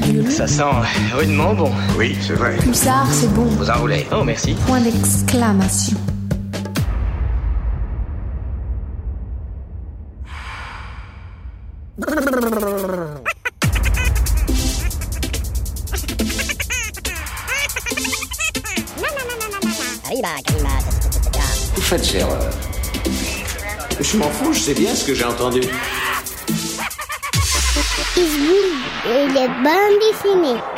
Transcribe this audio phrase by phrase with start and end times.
[0.00, 0.30] virgule.
[0.30, 0.62] Ça sent
[1.14, 1.70] rudement bon.
[1.96, 2.56] Oui, c'est vrai.
[2.56, 3.44] Pulsar, c'est bon.
[3.44, 4.06] Vous enroulez.
[4.12, 4.54] Oh, merci.
[4.66, 5.96] Point d'exclamation.
[21.74, 22.50] Vous faites erreur.
[24.00, 25.60] Je m'en fous, je sais bien ce que j'ai entendu.
[29.10, 30.77] Et les bandes dessinées.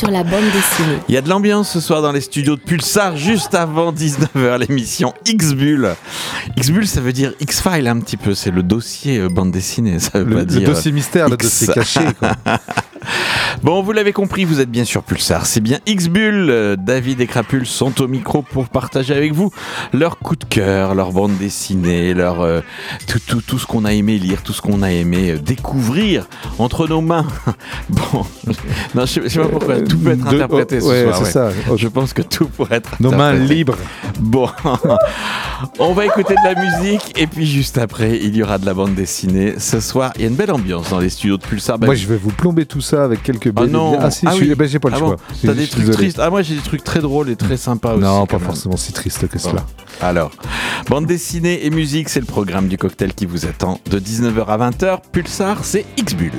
[0.00, 0.98] Sur la bande dessinée.
[1.10, 4.56] Il y a de l'ambiance ce soir dans les studios de Pulsar, juste avant 19h,
[4.66, 5.94] l'émission X-Bull.
[6.56, 10.20] X-Bull, ça veut dire X-File un petit peu, c'est le dossier euh, bande dessinée, ça
[10.20, 10.66] veut Le, pas le dire...
[10.70, 11.44] dossier mystère, le X.
[11.44, 12.00] dossier caché.
[12.18, 12.30] Quoi.
[13.62, 15.44] Bon, vous l'avez compris, vous êtes bien sur Pulsar.
[15.44, 16.48] C'est bien X-Bull.
[16.48, 19.52] Euh, David et Crapule sont au micro pour partager avec vous
[19.92, 22.60] leur coup de cœur, leur bande dessinée, leur euh,
[23.06, 26.26] tout, tout, tout ce qu'on a aimé lire, tout ce qu'on a aimé euh, découvrir
[26.58, 27.26] entre nos mains.
[27.90, 28.24] Bon,
[28.94, 31.20] non, je, je sais pas pourquoi tout peut être De- interprété oh, ce soir.
[31.22, 31.30] ouais.
[31.30, 31.76] ça.
[31.76, 33.76] Je pense que tout pourrait être Nos mains libres.
[34.20, 34.48] Bon,
[35.78, 38.74] on va écouter de la musique et puis juste après, il y aura de la
[38.74, 39.54] bande dessinée.
[39.58, 41.78] Ce soir, il y a une belle ambiance dans les studios de Pulsar.
[41.78, 44.32] Bah, Moi, je vais vous plomber tout ça avec quelques Ah non, Ah si, ah
[44.38, 44.54] oui.
[44.56, 45.16] ben, j'ai pas le Ah choix.
[45.16, 46.18] bon, T'as des trucs tristes.
[46.20, 48.02] Ah moi j'ai des trucs très drôles et très sympas aussi.
[48.04, 48.46] Non, quand pas même.
[48.46, 49.64] forcément si triste que cela.
[50.00, 50.30] Alors,
[50.88, 54.70] bande dessinée et musique, c'est le programme du cocktail qui vous attend de 19h à
[54.70, 54.98] 20h.
[55.12, 56.32] Pulsar, c'est X-Bull.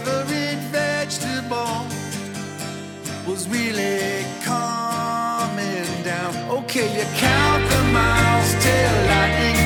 [0.00, 1.86] Favorite vegetable
[3.28, 6.34] was really coming down.
[6.50, 9.63] Okay, you count the miles till lightning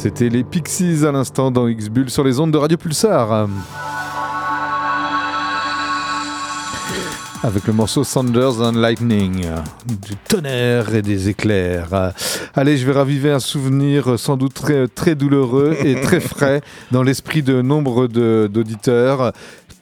[0.00, 3.48] C'était les Pixies à l'instant dans X-Bull sur les ondes de Radio Pulsar.
[7.42, 9.44] Avec le morceau Thunders and Lightning,
[9.86, 12.12] du tonnerre et des éclairs.
[12.54, 16.60] Allez, je vais raviver un souvenir sans doute très, très douloureux et très frais
[16.92, 19.32] dans l'esprit de nombre d'auditeurs,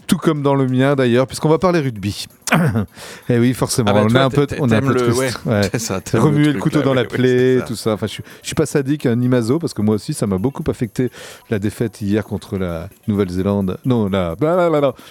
[0.07, 2.25] tout comme dans le mien d'ailleurs, puisqu'on va parler rugby.
[3.29, 5.31] et oui, forcément, Ah bah, on a un peu, on a un peu le- ouais,
[5.45, 5.71] Ouais.
[5.79, 7.93] ça, remuer le, couteau là, dans la plaie, tout ça.
[7.95, 10.63] Enfin, je, je suis pas sadique, ni maso, parce que moi aussi, ça m'a beaucoup
[10.71, 11.11] affecté
[11.51, 13.79] la défaite hier contre la Nouvelle-Zélande.
[13.85, 14.35] Non, la.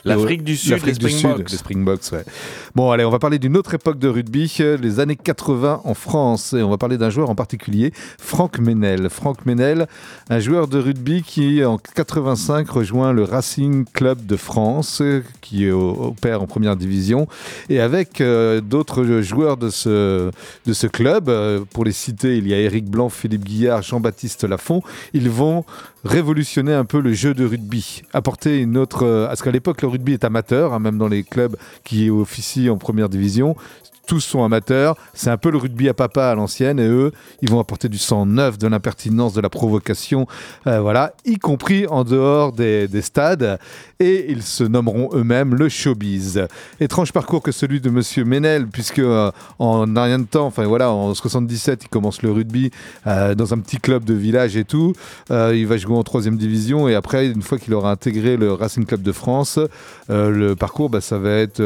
[0.06, 1.52] L'Afrique du Sud, l'Afrique les du Springboks.
[1.52, 2.24] les Springboks, ouais.
[2.76, 5.94] Bon, allez, on va parler d'une autre époque de rugby, euh, les années 80 en
[5.94, 9.10] France, et on va parler d'un joueur en particulier, Franck Menel.
[9.10, 9.88] Franck Menel,
[10.30, 15.70] un joueur de rugby qui, en 85, rejoint le Racing Club de France, euh, qui
[15.70, 17.28] opère en première division,
[17.70, 20.32] et avec euh, d'autres joueurs de ce,
[20.88, 24.82] club, euh, pour les citer, il y a Éric Blanc, Philippe Guillard, Jean-Baptiste Lafont,
[25.14, 25.66] ils vont
[26.04, 29.04] révolutionner un peu le jeu de rugby, apporter une autre...
[29.04, 32.74] euh, parce qu'à l'époque, le rugby est amateur, hein, même dans les clubs qui officient
[32.74, 33.56] en première division.
[34.06, 37.12] Tous sont amateurs, c'est un peu le rugby à papa à l'ancienne, et eux,
[37.42, 40.28] ils vont apporter du sang neuf, de l'impertinence, de la provocation,
[40.68, 43.60] euh, voilà, y compris en dehors des, des stades,
[44.00, 46.48] et ils se nommeront eux-mêmes le showbiz.
[46.80, 50.92] Étrange parcours que celui de Monsieur Ménel, puisque euh, en rien de temps, enfin voilà,
[50.92, 52.72] en 77, il commence le rugby
[53.08, 54.94] euh, dans un petit club de village et tout.
[55.32, 58.54] Euh, il va jouer en troisième division et après, une fois qu'il aura intégré le
[58.54, 59.60] Racing Club de France,
[60.10, 61.62] le parcours, bah, ça va être,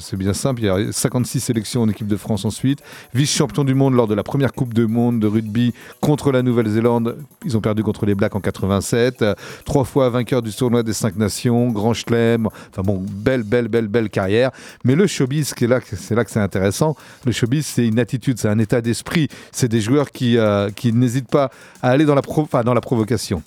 [0.00, 2.80] c'est bien simple, il y a 56 sélections en équipe de France ensuite,
[3.14, 7.16] vice-champion du monde lors de la première Coupe du Monde de rugby contre la Nouvelle-Zélande.
[7.44, 9.34] Ils ont perdu contre les Blacks en 87, euh,
[9.64, 13.88] trois fois vainqueur du tournoi des cinq nations, grand chelem, enfin bon, belle, belle, belle,
[13.88, 14.50] belle carrière.
[14.84, 16.96] Mais le showbiz, qui est là, c'est là que c'est intéressant.
[17.24, 19.28] Le showbiz, c'est une attitude, c'est un état d'esprit.
[19.52, 21.50] C'est des joueurs qui, euh, n'hésitent pas
[21.82, 23.42] à aller dans la provocation.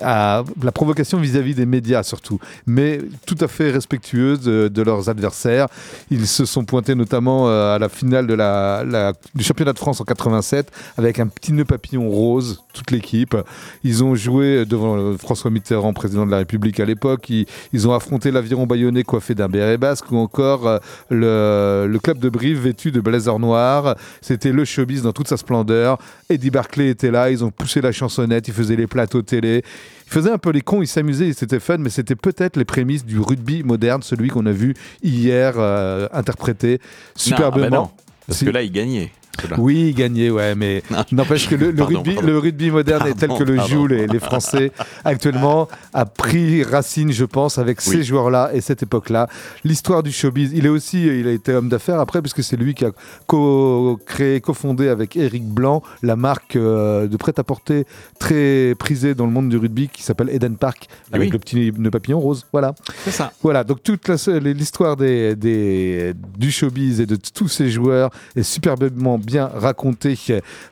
[0.00, 5.66] À la provocation vis-à-vis des médias surtout, mais tout à fait respectueuse de, leurs adversaires.
[6.10, 8.26] Ils se sont pointés notamment euh, à la finale
[9.34, 13.36] du championnat de France en 87 avec un petit nœud papillon rose, toute l'équipe.
[13.84, 17.28] Ils ont joué devant euh, François Mitterrand, président de la République à l'époque.
[17.30, 20.78] Ils, ont affronté l'aviron bayonnais coiffé d'un béret basque ou encore euh,
[21.10, 23.96] le, le club de Brive vêtu de blazer noir.
[24.20, 25.98] C'était le showbiz dans toute sa splendeur.
[26.28, 29.62] Eddie Barclay était là, ils ont poussé la chansonnette, ils faisaient les plateaux télé.
[30.06, 33.04] Ils faisaient un peu les cons, ils s'amusaient, c'était fun, mais c'était peut-être les prémices
[33.04, 36.80] du rugby moderne, celui qu'on a vu hier euh, interprété
[37.14, 37.60] superbement.
[37.60, 37.90] Non, ah bah non,
[38.26, 38.44] parce Si.
[38.44, 39.12] que là, il gagnait.
[39.58, 40.82] Oui, gagné, ouais, mais
[41.12, 42.28] n'empêche que le, le Pardon, rugby, pardon.
[42.28, 44.70] le rugby moderne est tel que le jouent les, les Français
[45.04, 49.28] actuellement a pris racine, je pense, avec ces joueurs-là et cette époque-là.
[49.64, 52.74] L'histoire du showbiz, il est aussi, il a été homme d'affaires après, puisque c'est lui
[52.74, 52.90] qui a
[53.26, 57.86] co-créé, cofondé avec Eric Blanc la marque euh, de prêt-à-porter
[58.18, 61.32] très prisée dans le monde du rugby qui s'appelle Eden Park, avec Oui.
[61.32, 62.46] le petit nœud papillon rose.
[62.52, 62.74] Voilà.
[63.04, 63.32] C'est ça.
[63.42, 69.18] Voilà, donc toute l'histoire des, des- du showbiz et de tous ces joueurs est superbement
[69.20, 70.18] bien racontée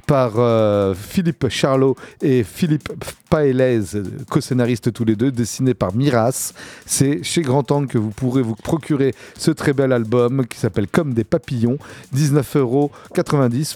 [0.07, 2.91] par euh, Philippe Charlot et Philippe
[3.31, 3.83] Paelez,
[4.31, 6.53] co-scénaristes tous les deux, dessiné par Miras.
[6.87, 10.89] C'est chez Grand Angle que vous pourrez vous procurer ce très bel album qui s'appelle
[10.89, 11.79] Comme des papillons,
[12.15, 12.91] 19,90 euros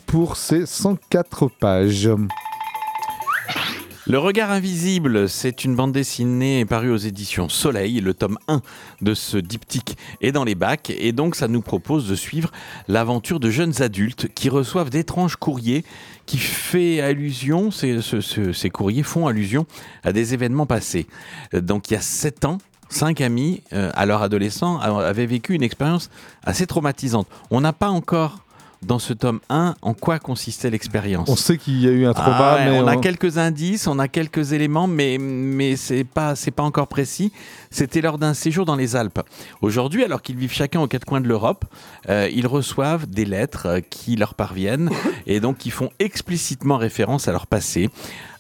[0.07, 2.09] pour ces 104 pages.
[4.09, 8.01] Le regard invisible, c'est une bande dessinée parue aux éditions Soleil.
[8.01, 8.61] Le tome 1
[9.01, 12.51] de ce diptyque est dans les bacs et donc ça nous propose de suivre
[12.89, 15.85] l'aventure de jeunes adultes qui reçoivent d'étranges courriers
[16.27, 19.67] qui fait allusion, ces, ce- ce- ces courriers font allusion
[20.03, 21.07] à des événements passés.
[21.55, 25.55] Euh, Donc il y a 7 ans, cinq amis, euh, alors adolescents, a- avaient vécu
[25.55, 26.11] une expérience
[26.43, 27.29] assez traumatisante.
[27.53, 28.42] On n'a pas encore
[28.87, 31.29] dans ce tome 1 en quoi consistait l'expérience.
[31.29, 33.87] On sait qu'il y a eu un trauma, Ah ouais, mais on a quelques indices,
[33.87, 37.33] on a quelques éléments, mais, mais c'est pas, c'est pas encore précis.
[37.71, 39.21] C'était lors d'un séjour dans les Alpes.
[39.61, 41.65] Aujourd'hui, alors qu'ils vivent chacun aux quatre coins de l'Europe,
[42.09, 44.91] euh, ils reçoivent des lettres euh, qui leur parviennent
[45.27, 47.91] et donc qui font explicitement référence à leur passé.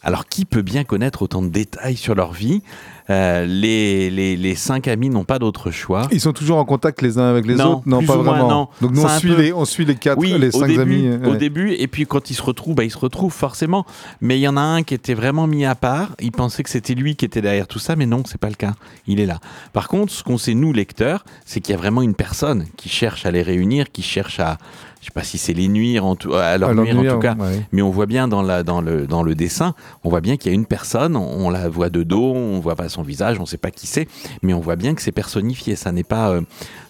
[0.04, 2.62] Alors, qui peut bien connaître autant de détails sur leur vie?
[3.10, 6.06] Euh, les, les, les cinq amis n'ont pas d'autre choix.
[6.12, 7.82] Ils sont toujours en contact les uns avec les Non, autres?
[7.86, 8.48] Non, pas ou moins, vraiment.
[8.48, 8.68] non.
[8.80, 10.80] Donc nous, on suit, peu- les, on suit les quatre, Oui, les cinq début,
[11.12, 11.26] amis.
[11.26, 13.84] au début, et puis quand ils se retrouvent, bah, ils se retrouvent forcément.
[14.20, 16.10] Mais il y en a un qui était vraiment mis à part.
[16.20, 18.54] Il pensait que c'était lui qui était derrière tout ça, mais non, c'est pas le
[18.54, 18.74] cas.
[19.06, 19.40] Il est là.
[19.72, 22.88] Par contre, ce qu'on sait nous lecteurs, c'est qu'il y a vraiment une personne qui
[22.88, 24.58] cherche à les réunir, qui cherche à
[25.02, 27.14] je sais pas si c'est les nuire en tout, à leur À leur nuire en
[27.14, 27.60] tout cas, ouais.
[27.72, 30.52] mais on voit bien dans, la, dans, le, dans le dessin, on voit bien qu'il
[30.52, 33.44] y a une personne, on la voit de dos, on voit pas son visage, on
[33.44, 34.06] sait pas qui c'est,
[34.42, 35.74] mais on voit bien que c'est personnifié.
[35.74, 36.42] Ça n'est pas, euh,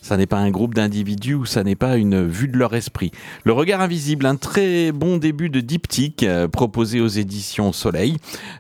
[0.03, 3.13] ça n'est pas un groupe d'individus ou ça n'est pas une vue de leur esprit.
[3.45, 8.17] Le regard invisible, un très bon début de diptyque euh, proposé aux éditions Soleil.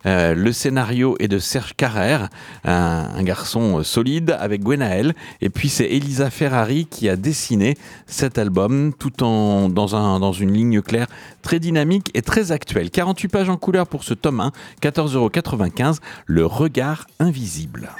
[0.07, 2.29] Euh, le scénario est de Serge Carrère,
[2.65, 8.39] un, garçon euh, solide avec Gwenaël, et puis c'est Elisa Ferrari qui a dessiné cet
[8.39, 11.09] album tout en dans dans une ligne claire
[11.43, 12.91] très dynamique et très actuelle.
[12.91, 15.99] 48 pages en couleur pour ce tome 1, 14,95€.
[16.27, 17.91] Le regard invisible.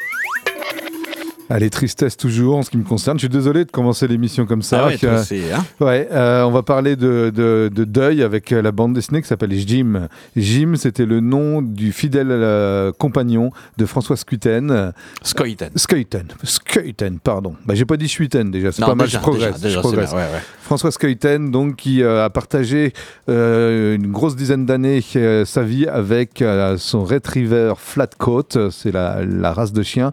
[1.55, 3.19] Allez, tristesse toujours en ce qui me concerne.
[3.19, 4.85] Je suis désolé de commencer l'émission comme ça.
[4.85, 5.23] Ah ouais, Euh,
[5.55, 9.21] hein Ouais, euh, on va parler de, de, de deuil avec euh, la bande dessinée
[9.21, 10.09] qui s'appelle Jim.
[10.35, 14.95] Jim, c'était le nom du fidèle euh, compagnon de François Scuiten.
[15.23, 15.69] Scoiten.
[15.77, 17.55] Scuiten, Scuiten, pardon.
[17.67, 19.61] Bah, j'ai pas dit Scuiten déjà, c'est pas mal, je progresse.
[19.61, 20.11] déjà, déjà, je c'est progresse.
[20.11, 20.41] bien, ouais, ouais.
[20.63, 22.95] François Skeuten, donc, qui euh, a partagé
[23.29, 25.03] une grosse dizaine d'années
[25.45, 26.43] sa vie avec
[26.79, 30.13] son retriever Flatcoat, c'est la, la race de chien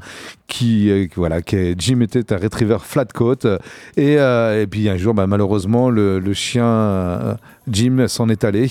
[0.49, 3.59] qui, euh, qui, voilà, qui Jim était un retriever Flatcoat,
[3.95, 7.35] et, euh, et puis un jour, bah, malheureusement, le, le chien euh,
[7.69, 8.67] Jim s'en est allé,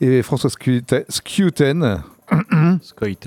[0.00, 1.04] et François Scoiten.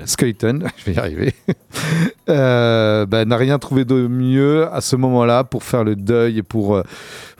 [0.06, 1.34] Skeuten, je vais y arriver,
[2.28, 6.82] bah, n'a rien trouvé de mieux à ce moment-là pour faire le deuil et pour,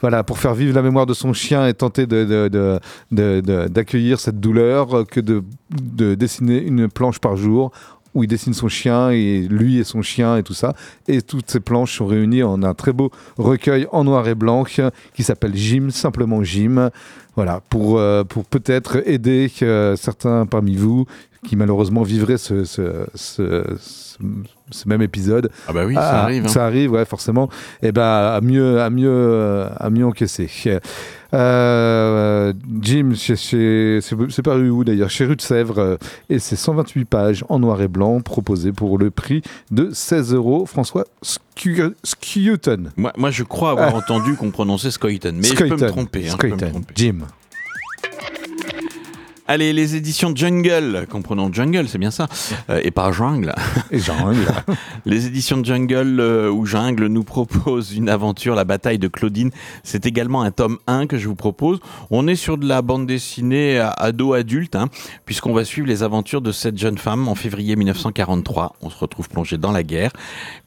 [0.00, 2.80] voilà, pour faire vivre la mémoire de son chien et tenter de- de- de-
[3.12, 7.70] de- de- d'accueillir cette douleur que de, de dessiner une planche par jour
[8.14, 10.74] où il dessine son chien et lui et son chien et tout ça.
[11.08, 14.64] Et toutes ces planches sont réunies en un très beau recueil en noir et blanc
[14.64, 16.90] qui s'appelle Jim, simplement Jim.
[17.34, 21.06] Voilà, pour, euh, pour peut-être aider euh, certains parmi vous
[21.46, 24.16] qui malheureusement vivraient ce, ce, ce- ce-
[24.70, 25.50] ce même épisode.
[25.68, 26.44] Ah bah oui, ça Ah, arrive.
[26.44, 26.48] hein.
[26.48, 27.48] Ça arrive, ouais, forcément.
[27.82, 30.48] Et ben à mieux, à mieux, à mieux encaisser.
[31.34, 35.10] Euh, Jim, c'est paru où d'ailleurs?
[35.10, 35.78] Chez Rue de Sèvres.
[35.78, 35.96] euh,
[36.28, 40.66] et c'est 128 pages en noir et blanc proposées pour le prix de 16 euros.
[40.66, 42.84] François Scuton.
[42.96, 46.28] Moi, moi, je crois avoir entendu qu'on prononçait Scoiten, mais je peux me tromper.
[46.28, 46.36] hein.
[46.94, 47.18] Jim.
[49.48, 52.28] Allez, les éditions Jungle, comprenons Jungle, c'est bien ça,
[52.70, 53.50] euh, et pas Jungle.
[53.50, 53.56] A-
[55.04, 59.50] Les éditions Jungle euh, ou Jungle nous proposent une aventure, la bataille de Claudine.
[59.82, 61.80] C'est également un tome 1 que je vous propose.
[62.10, 64.88] On est sur de la bande dessinée ado-adulte, hein,
[65.26, 68.76] puisqu'on va suivre les aventures de cette jeune femme en février 1943.
[68.80, 70.12] On se retrouve plongé dans la guerre,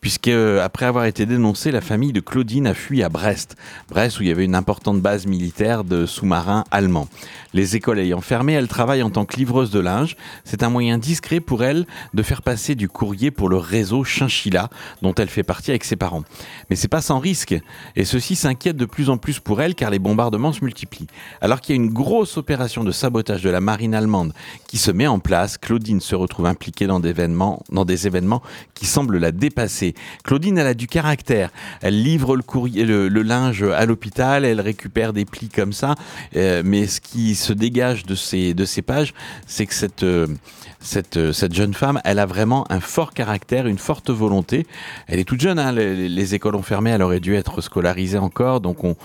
[0.01, 3.55] puisque euh, après avoir été dénoncée, la famille de Claudine a fui à Brest.
[3.89, 7.07] Brest où il y avait une importante base militaire de sous-marins allemands.
[7.53, 10.17] Les écoles ayant fermé, elle travaille en tant que livreuse de linge.
[10.43, 14.69] C'est un moyen discret pour elle de faire passer du courrier pour le réseau Chinchilla,
[15.01, 16.25] dont elle fait partie avec ses parents.
[16.69, 17.55] Mais c'est pas sans risque,
[17.95, 21.07] et ceux-ci s'inquiètent de plus en plus pour elle car les bombardements se multiplient.
[21.39, 24.33] Alors qu'il y a une grosse opération de sabotage de la marine allemande
[24.67, 28.41] qui se met en place, Claudine se retrouve impliquée dans des événements, dans des événements
[28.73, 29.93] qui semblent la dépasser.
[30.25, 31.49] Claudine, elle a du caractère.
[31.81, 35.95] Elle livre le courrier, le, linge à l'hôpital, elle récupère des plis comme ça,
[36.35, 39.13] euh, mais ce qui se dégage de ces, de ces pages,
[39.45, 40.27] c'est que cette, euh,
[40.79, 44.65] cette, euh, cette jeune femme, elle a vraiment un fort caractère, une forte volonté.
[45.07, 48.17] Elle est toute jeune, hein, les, les écoles ont fermé, elle aurait dû être scolarisée
[48.17, 48.95] encore, donc on,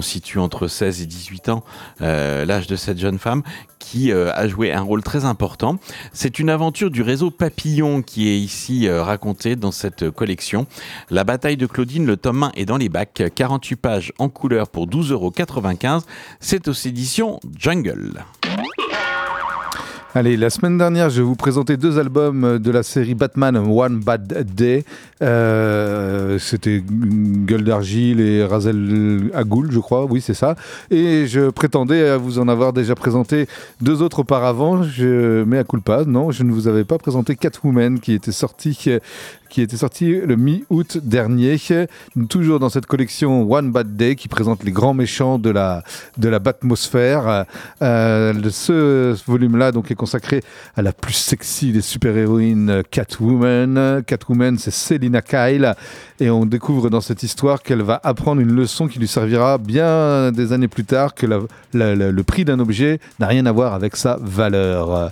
[0.00, 1.64] situe entre 16 et 18 ans
[2.02, 3.42] euh, l'âge de cette jeune femme
[3.78, 5.78] qui a joué un rôle très important.
[6.12, 10.66] C'est une aventure du réseau Papillon qui est ici racontée dans cette collection.
[11.10, 14.68] La bataille de Claudine, le tome 1 est dans les bacs, 48 pages en couleur
[14.68, 16.02] pour 12,95 euros.
[16.40, 18.24] C'est aux éditions Jungle.
[20.18, 24.52] Allez, la semaine dernière, je vous présenter deux albums de la série Batman One Bad
[24.52, 24.84] Day.
[25.22, 30.06] Euh, C'était Gueule d'Argile et Razel Agoul, je crois.
[30.06, 30.56] Oui, c'est ça.
[30.90, 33.46] Et je prétendais vous en avoir déjà présenté
[33.80, 34.82] deux autres auparavant.
[34.82, 36.02] Je mets à culpa.
[36.04, 38.74] Non, je ne vous avais pas présenté Catwoman qui était sorti
[39.48, 41.56] qui était sorti le mi-août dernier,
[42.28, 45.82] toujours dans cette collection One Bad Day qui présente les grands méchants de la,
[46.16, 47.44] de la Batmosphère.
[47.82, 50.42] Euh, ce volume-là donc est consacré
[50.76, 54.02] à la plus sexy des super-héroïnes Catwoman.
[54.06, 55.74] Catwoman, c'est Selina Kyle
[56.20, 60.32] et on découvre dans cette histoire qu'elle va apprendre une leçon qui lui servira bien
[60.32, 61.26] des années plus tard que
[61.72, 65.10] le prix d'un objet n'a rien à voir avec sa valeur.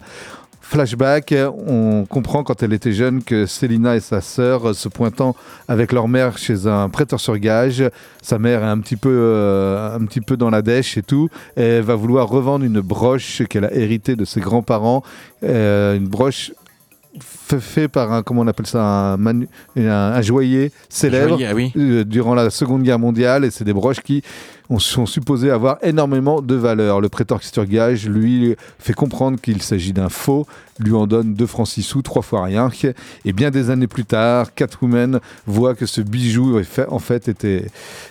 [0.68, 1.32] Flashback,
[1.68, 5.36] on comprend quand elle était jeune que Célina et sa sœur, se pointant
[5.68, 7.84] avec leur mère chez un prêteur sur gage,
[8.20, 11.28] sa mère est un petit peu, euh, un petit peu dans la dèche et tout,
[11.56, 15.04] et elle va vouloir revendre une broche qu'elle a héritée de ses grands-parents,
[15.44, 16.50] euh, une broche
[17.20, 21.54] fait, par un, comment on appelle ça, un, manu- un, un joaillier célèbre Joaillier, ah
[21.54, 21.72] oui.
[21.76, 24.22] euh, durant la Seconde Guerre mondiale et c'est des broches qui
[24.70, 27.00] ont- sont supposés avoir énormément de valeur.
[27.00, 30.46] Le prêteur sur gage, lui, fait comprendre qu'il s'agit d'un faux,
[30.78, 32.70] lui en donne 2 francs 6 sous, trois fois rien.
[33.24, 36.58] Et bien des années plus tard, Catwoman voit que ce bijou,
[36.88, 37.30] en fait,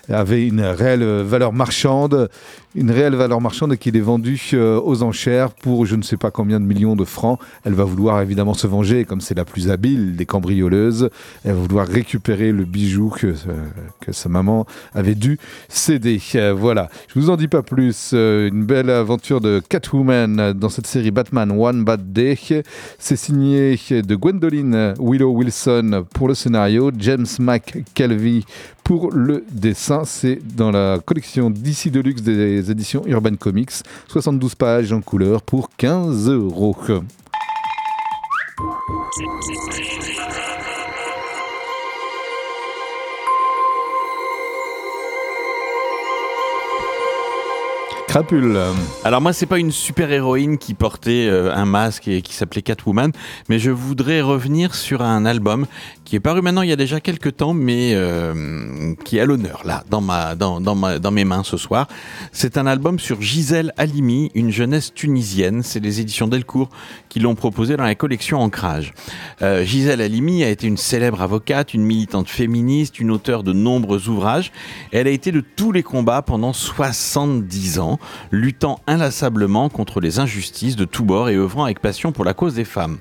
[0.10, 2.30] avait une réelle valeur marchande,
[2.76, 6.18] une réelle valeur marchande et qu'il est vendu euh, aux enchères pour je ne sais
[6.18, 7.40] pas combien de millions de francs.
[7.64, 11.10] Elle va vouloir évidemment se venger, comme c'est la plus habile des cambrioleuses.
[11.46, 13.34] Elle va vouloir récupérer le bijou que, euh,
[14.02, 16.20] que sa maman avait dû céder.
[16.46, 18.12] Euh, voilà, je vous en dis pas plus.
[18.14, 22.38] Euh, une belle aventure de Catwoman dans cette série Batman One Bad Day.
[23.00, 28.44] C'est signé de Gwendoline Willow Wilson pour le scénario, James McKelvey
[28.84, 30.04] pour le dessin.
[30.06, 33.72] C'est dans la collection DC Deluxe des éditions Urban Comics.
[34.08, 36.76] 72 pages en couleur pour 15 euros.
[49.04, 52.62] Alors moi, c'est pas une super héroïne qui portait euh, un masque et qui s'appelait
[52.62, 53.12] Catwoman,
[53.50, 55.66] mais je voudrais revenir sur un album
[56.06, 59.26] qui est paru maintenant il y a déjà quelques temps, mais euh, qui est à
[59.26, 61.88] l'honneur là dans ma dans dans dans mes mains ce soir.
[62.32, 65.62] C'est un album sur Gisèle Halimi, une jeunesse tunisienne.
[65.62, 66.70] C'est les éditions Delcourt
[67.10, 68.94] qui l'ont proposé dans la collection Ancrage.
[69.42, 74.08] Euh, Gisèle Halimi a été une célèbre avocate, une militante féministe, une auteure de nombreux
[74.08, 74.54] ouvrages.
[74.94, 78.00] Elle a été de tous les combats pendant 70 ans,
[78.32, 82.56] luttant inlassablement contre les injustices de tous bords et œuvrant avec passion pour la cause
[82.56, 82.98] des femmes.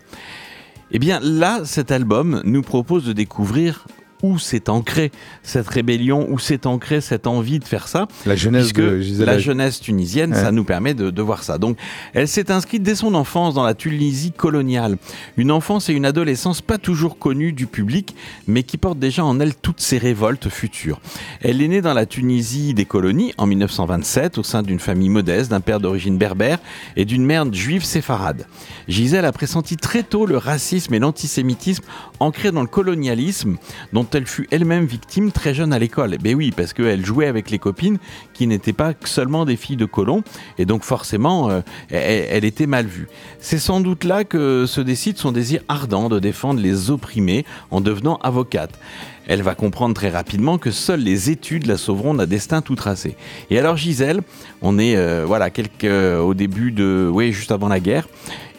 [0.90, 3.86] Eh bien là, cet album nous propose de découvrir
[4.24, 8.08] où s'est ancrée cette rébellion, où s'est ancrée cette envie de faire ça.
[8.24, 9.38] La jeunesse de la
[9.70, 10.40] tunisienne, Ouais.
[10.40, 11.58] ça nous permet de, de voir ça.
[11.58, 11.76] Donc,
[12.14, 14.96] elle s'est inscrite dès son enfance dans la Tunisie coloniale.
[15.36, 19.38] Une enfance et une adolescence pas toujours connues du public, mais qui portent déjà en
[19.40, 21.00] elle toutes ces révoltes futures.
[21.42, 25.50] Elle est née dans la Tunisie des colonies en 1927 au sein d'une famille modeste,
[25.50, 26.58] d'un père d'origine berbère
[26.96, 28.46] et d'une mère juive séfarade.
[28.88, 31.84] Gisèle a pressenti très tôt le racisme et l'antisémitisme
[32.20, 33.56] ancrés dans le colonialisme
[33.92, 36.16] dont elle fut elle-même victime très jeune à l'école.
[36.22, 37.98] Ben oui, parce qu'elle jouait avec les copines
[38.32, 40.22] qui n'étaient pas seulement des filles de colons
[40.58, 43.08] et donc forcément euh, elle, était mal vue.
[43.38, 47.80] C'est sans doute là que se décide son désir ardent de défendre les opprimés en
[47.80, 48.78] devenant avocate.
[49.26, 53.16] Elle va comprendre très rapidement que seules les études la sauveront d'un destin tout tracé.
[53.48, 54.20] Et alors Gisèle,
[54.60, 58.06] on est euh, voilà quelques au début de oui juste avant la guerre,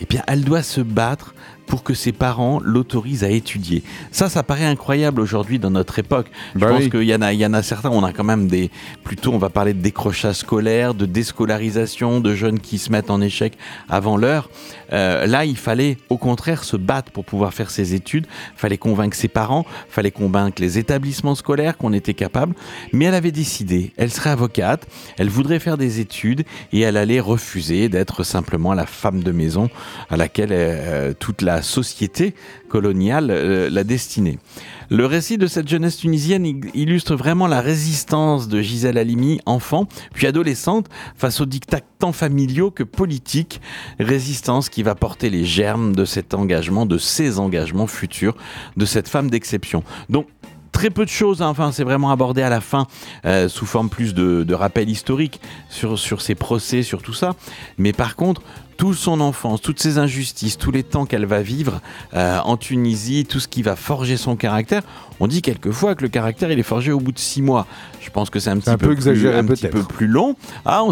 [0.01, 1.35] et bien elle doit se battre
[1.67, 3.83] pour que ses parents l'autorisent à étudier.
[4.11, 6.27] Ça, ça paraît incroyable aujourd'hui dans notre époque.
[6.55, 6.89] Je Bah pense oui.
[6.89, 7.89] qu'il y en a, il y en a certains.
[7.89, 8.69] On a quand même des,
[9.03, 13.21] plutôt, on va parler de décrochage scolaire, de déscolarisation, de jeunes qui se mettent en
[13.21, 13.57] échec
[13.89, 14.49] avant l'heure.
[14.93, 18.27] Euh, là, il fallait, au contraire, se battre pour pouvoir faire ses études.
[18.55, 22.55] Fallait convaincre ses parents, fallait convaincre les établissements scolaires qu'on était capable.
[22.93, 23.93] Mais elle avait décidé.
[23.97, 24.87] Elle serait avocate.
[25.17, 29.69] Elle voudrait faire des études et elle allait refuser d'être simplement la femme de maison
[30.09, 32.35] à laquelle euh, toute la société
[32.69, 34.39] coloniale euh, la destinée.
[34.89, 39.87] Le récit de cette jeunesse tunisienne il- illustre vraiment la résistance de Gisèle Halimi, enfant,
[40.13, 43.61] puis adolescente, face aux dictats tant familiaux que politiques.
[43.99, 48.35] Résistance qui va porter les germes de cet engagement, de ces engagements futurs,
[48.77, 49.83] de cette femme d'exception.
[50.09, 50.27] Donc,
[50.71, 51.47] Très peu de choses, hein.
[51.47, 52.85] enfin c'est vraiment abordé à la fin
[53.25, 57.33] euh, sous forme plus de, de rappel historique sur, sur ses procès, sur tout ça.
[57.77, 58.41] Mais par contre,
[58.77, 61.81] toute son enfance, toutes ces injustices, tous les temps qu'elle va vivre
[62.13, 64.83] euh, en Tunisie, tout ce qui va forger son caractère,
[65.19, 67.67] on dit quelquefois que le caractère il est forgé au bout de six mois.
[68.01, 70.07] Je pense que c'est un petit un peu, peu exagéré, plus, un petit peu plus
[70.07, 70.35] long.
[70.65, 70.91] Ah, on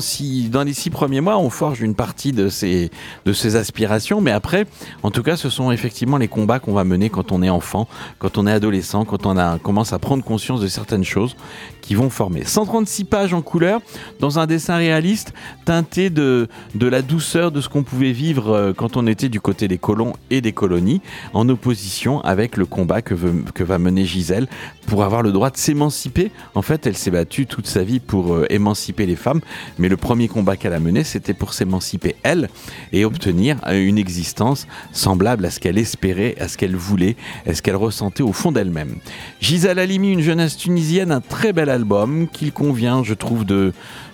[0.49, 2.89] dans les six premiers mois, on forge une partie de ses,
[3.25, 4.65] de ses aspirations, mais après,
[5.03, 7.87] en tout cas, ce sont effectivement les combats qu'on va mener quand on est enfant,
[8.19, 11.35] quand on est adolescent, quand on a, commence à prendre conscience de certaines choses
[11.81, 12.45] qui vont former.
[12.45, 13.81] 136 pages en couleur,
[14.19, 15.33] dans un dessin réaliste,
[15.65, 19.41] teinté de, de la douceur de ce qu'on pouvait vivre euh, quand on était du
[19.41, 21.01] côté des colons et des colonies,
[21.33, 24.47] en opposition avec le combat que, veut- que va mener Gisèle
[24.85, 26.31] pour avoir le droit de s'émanciper.
[26.53, 29.41] En fait, elle s'est battue toute sa vie pour euh, émanciper les femmes,
[29.79, 32.47] mais le premier combat qu'elle a mené, c'était pour s'émanciper elle
[32.91, 37.15] et obtenir euh, une existence semblable à ce qu'elle espérait, à ce qu'elle voulait,
[37.47, 38.97] à ce qu'elle ressentait au fond d'elle-même.
[39.41, 43.73] Gisèle Halimi, une jeunesse tunisienne, un très bel album qu'il convient, je trouve, de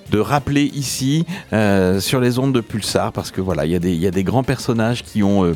[0.09, 3.75] de rappeler ici euh, sur les ondes de Pulsar parce que voilà il y,
[4.07, 5.55] a des- grands personnages qui ont euh,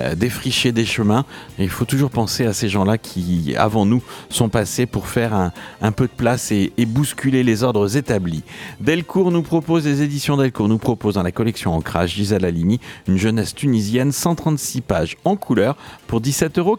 [0.00, 1.24] euh, défriché des chemins
[1.58, 5.34] il faut toujours penser à ces gens-là qui avant nous sont passés pour faire
[5.80, 8.42] un, peu de place et, bousculer les ordres établis.
[8.80, 13.16] Delcourt nous propose, les éditions Delcourt nous proposent dans la collection Ancrage Gisèle Halimi, une
[13.16, 16.76] jeunesse tunisienne, 136 pages en couleur pour 17,95 euros.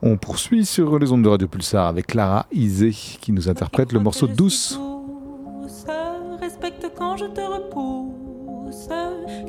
[0.00, 3.98] On poursuit sur les ondes de Radio Pulsar avec Clara Isé qui nous interprète le
[3.98, 4.78] morceau Douce.
[4.78, 5.86] douce.
[6.40, 8.88] Respecte quand je te repousse,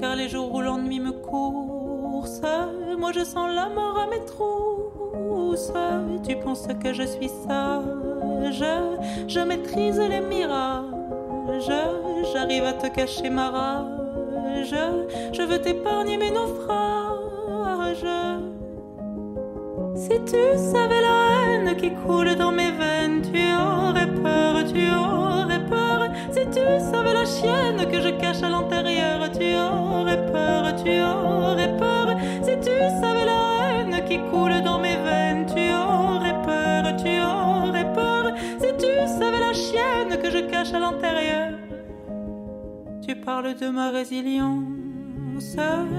[0.01, 2.41] car les jours où l'ennui me course,
[2.97, 5.71] moi je sens la mort à mes trousses.
[6.27, 8.63] Tu penses que je suis sage,
[9.27, 11.71] je maîtrise les mirages,
[12.33, 14.75] j'arrive à te cacher ma rage,
[15.33, 16.98] je veux t'épargner mes naufrages.
[20.09, 21.17] Si tu savais la
[21.53, 26.09] haine qui coule dans mes veines, tu aurais peur, tu aurais peur.
[26.31, 31.77] Si tu savais la chienne que je cache à l'intérieur, tu aurais peur, tu aurais
[31.77, 32.17] peur.
[32.41, 37.93] Si tu savais la haine qui coule dans mes veines, tu aurais peur, tu aurais
[37.93, 38.33] peur.
[38.57, 41.51] Si tu savais la chienne que je cache à l'intérieur.
[43.05, 45.55] Tu parles de ma résilience,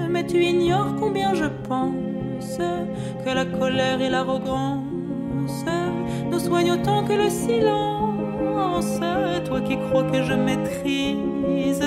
[0.09, 2.10] mais tu ignores combien je pense
[3.25, 4.83] que la colère et l'arrogance
[6.31, 9.01] nous soignent autant que le silence.
[9.45, 11.85] Toi qui crois que je maîtrise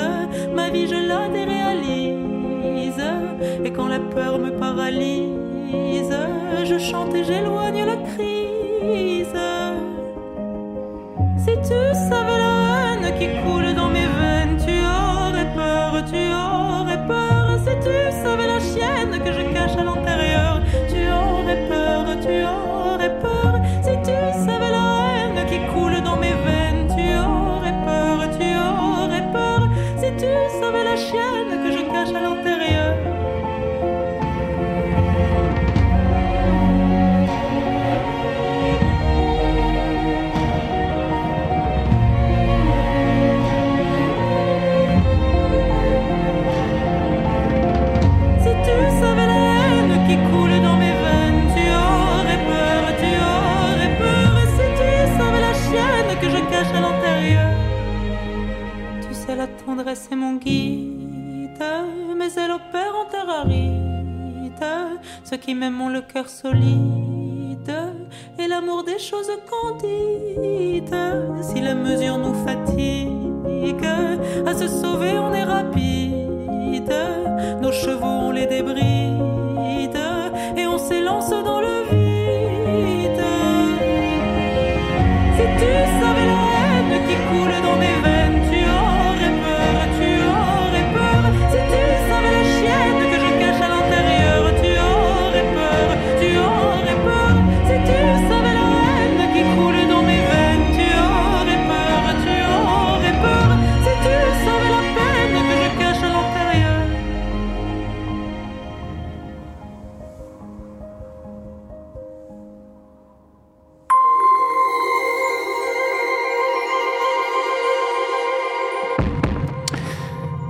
[0.56, 3.04] ma vie, je la déréalise.
[3.64, 6.16] Et quand la peur me paralyse,
[6.66, 9.40] je chante et j'éloigne la crise.
[11.38, 12.54] Si tu savais la
[12.94, 13.73] haine qui coule
[59.76, 61.66] tendresse mon guide,
[62.16, 64.54] mais elle opère en terre aride.
[65.24, 67.74] Ceux qui m'aiment ont le cœur solide
[68.38, 70.96] et l'amour des choses candides.
[71.42, 72.63] Si la mesure nous fatigue,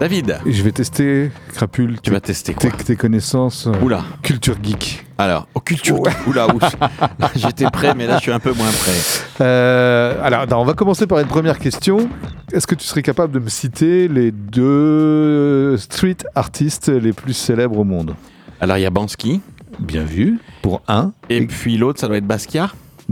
[0.03, 4.03] David, Je vais tester, Crapule, tu vas tester quoi tes, tes connaissances euh, Oula.
[4.21, 5.05] culture geek.
[5.17, 5.97] Alors, au culture.
[6.27, 6.45] Oula.
[7.37, 8.91] J'étais prêt, mais là, je suis un peu moins prêt.
[9.39, 12.09] Euh, alors, non, on va commencer par une première question.
[12.51, 17.79] Est-ce que tu serais capable de me citer les deux street artistes les plus célèbres
[17.79, 18.13] au monde?
[18.59, 19.39] Alors, il y a Bansky,
[19.79, 20.37] Bien vu.
[20.61, 21.13] Pour un.
[21.29, 22.71] et puis l'autre, ça doit être Basquiat?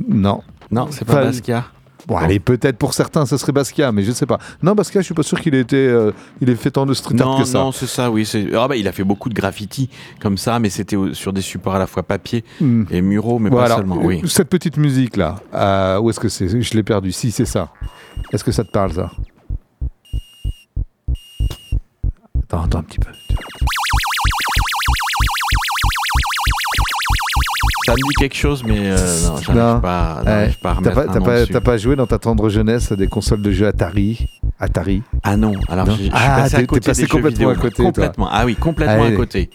[0.10, 0.42] Non.
[0.70, 1.64] Non, c'est pas Basquiat.
[2.12, 4.38] Bon, allez, peut-être pour certains, ça serait Basquiat, mais je ne sais pas.
[4.62, 6.93] Non, Basquiat, je suis pas sûr qu'il ait été, euh, il ait fait tant de
[6.93, 7.60] street art Non, que ça.
[7.60, 8.30] non, c'est ça, oui.
[8.54, 11.76] Ah bah, il a fait beaucoup de graffiti comme ça, mais c'était sur des supports
[11.76, 12.84] à la fois papier Hmm.
[12.91, 13.95] et muraux, mais Bon, pas seulement.
[13.95, 14.21] euh, Oui.
[14.26, 16.62] Cette petite musique là, euh, où est-ce que c'est?
[16.62, 17.13] Je l'ai perdu.
[17.13, 17.69] Si, c'est ça.
[18.34, 19.10] Est-ce que ça te parle ça?
[22.43, 23.12] Attends, attends un petit peu.
[27.92, 28.96] Ça me dit quelque chose, mais euh,
[29.28, 30.54] non, j'arrive pas, Ouais.
[30.62, 31.20] pas à T'as
[31.52, 34.28] pas, pas joué dans ta tendre jeunesse à des consoles de jeux Atari?
[34.62, 35.93] Atari Ah non, alors Non.
[35.93, 37.50] je, je suis Ah, passé à t'es côté passé des jeux complètement vidéo.
[37.50, 37.86] à côté, toi.
[37.86, 38.28] Complètement.
[38.32, 39.13] Ah oui, complètement Allez.
[39.13, 39.50] à côté.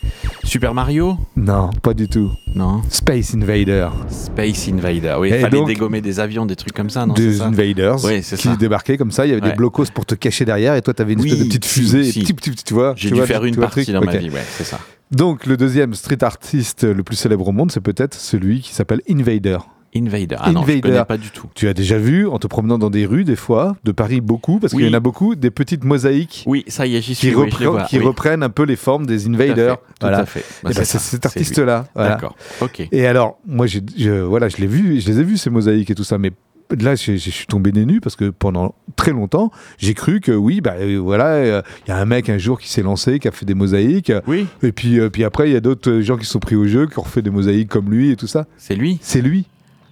[0.45, 2.31] Super Mario Non, pas du tout.
[2.55, 2.83] Non.
[2.89, 3.89] Space Invader.
[4.09, 5.17] Space Invader.
[5.21, 8.05] Oui, il fallait donc- dégommer des avions, des trucs comme ça, non des ça Invaders
[8.05, 8.57] Oui, qui ça.
[8.57, 9.27] débarquaient comme ça.
[9.27, 9.51] Il y avait Ouais.
[9.51, 11.65] des blocos pour te cacher derrière et toi, tu avais une Oui, espèce de petite
[11.67, 12.05] fusée.
[12.05, 12.21] si.
[12.21, 14.31] Petit, petit, petit, tu vois, J'ai dû vois, faire une partie truc dans ma vie,
[14.31, 14.79] ouais, c'est ça.
[15.13, 19.03] Donc, le deuxième street artiste le plus célèbre au monde, c'est peut-être celui qui s'appelle
[19.09, 19.59] Invader.
[19.97, 20.37] Invader.
[20.39, 20.81] Ah non, je Invader.
[20.81, 21.49] connais pas du tout.
[21.55, 24.59] Tu as déjà vu en te promenant dans des rues, des fois, de Paris beaucoup,
[24.59, 24.91] parce qu'il y Oui.
[24.91, 27.29] en a beaucoup, des petites mosaïques Oui, ça y est, j'y suis.
[27.29, 28.05] qui, oui, je reprennent, vois, qui oui.
[28.05, 29.79] reprennent un peu les formes des Invaders.
[29.79, 30.19] Tout Voilà.
[30.21, 30.45] à fait.
[30.63, 31.87] Bah, c'est ça, cet artiste-là.
[31.95, 32.11] voilà.
[32.11, 32.37] D'accord.
[32.61, 32.87] Ok.
[32.93, 33.81] Et alors, moi, je,
[34.23, 36.33] voilà, je l'ai vu, je les ai vus ces mosaïques et tout ça, mais
[36.81, 40.33] là, j'ai- je suis tombé des nues parce que pendant très longtemps, j'ai cru que
[40.33, 43.19] oui, bah euh, voilà, euh, il y a un mec un jour qui s'est lancé,
[43.21, 44.13] qui a fait des mosaïques.
[44.27, 46.57] Oui, Et puis, euh, puis après, il y a d'autres euh, gens qui sont pris
[46.57, 48.47] au jeu, qui ont refait des mosaïques comme lui et tout ça.
[48.59, 48.99] c'est lui.
[49.01, 49.47] C'est lui.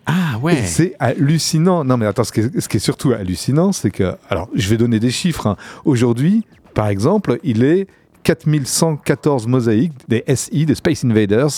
[0.06, 0.38] Ah.
[0.66, 1.84] C'est hallucinant.
[1.84, 4.14] Non, mais attends, ce qui est, surtout hallucinant, c'est que.
[4.28, 5.46] Alors, je vais donner des chiffres.
[5.46, 5.56] hein.
[5.84, 7.86] Aujourd'hui, par exemple, il est
[8.24, 11.48] 4114 mosaïques des SI, des Space Invaders,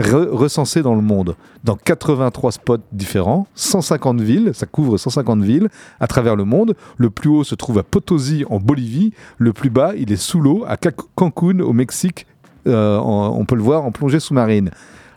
[0.00, 5.68] re- recensés dans le monde, dans 83 spots différents, 150 villes, ça couvre 150 villes
[6.00, 6.74] à travers le monde.
[6.96, 9.12] Le plus haut se trouve à Potosi, en Bolivie.
[9.38, 12.26] Le plus bas, il est sous l'eau, à Ca- Cancun, au Mexique.
[12.66, 14.70] Euh, on peut le voir en plongée sous-marine.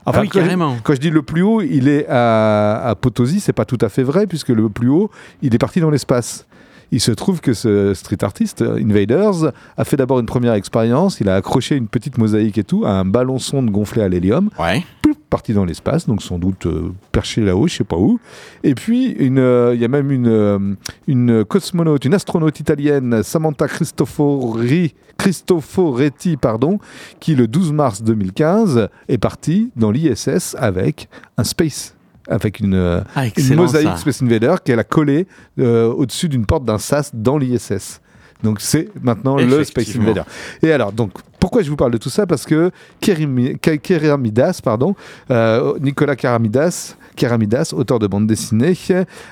[0.05, 0.75] Ah oui, quand je- carrément.
[0.83, 3.89] quand je dis le plus haut, il est à, à Potosi, c'est pas tout à
[3.89, 5.09] fait vrai, puisque le plus haut,
[5.41, 6.45] il est parti dans l'espace.
[6.91, 11.19] Il se trouve que ce street artist, Invaders, a fait d'abord une première expérience.
[11.21, 14.49] Il a accroché une petite mosaïque et tout à un ballon sonde gonflé à l'hélium,
[14.57, 14.83] Ouais.
[15.29, 18.19] Parti dans l'espace, donc sans doute euh, perché là-haut, je sais pas où.
[18.63, 20.59] Et puis, euh, il y a même une, euh,
[21.07, 26.79] une cosmonaute, une astronaute italienne, Samantha Cristofori, Cristoforetti, pardon,
[27.19, 31.95] qui le 12 mars 2015 est partie dans l'ISS avec un space,
[32.27, 33.97] avec une, Ah, une mosaïque ça.
[33.97, 35.27] Space Invader qu'elle a collée
[35.59, 38.01] euh, au-dessus d'une porte d'un sas dans l'ISS.
[38.43, 39.95] Donc c'est maintenant le Space.
[39.95, 40.23] Invader.
[40.61, 42.25] Et alors, donc, pourquoi je vous parle de tout ça?
[42.25, 42.71] Parce que
[43.01, 44.95] Keramidas, pardon,
[45.29, 48.77] euh, Nicolas Keramidas, Keramidas, auteur de bande dessinée,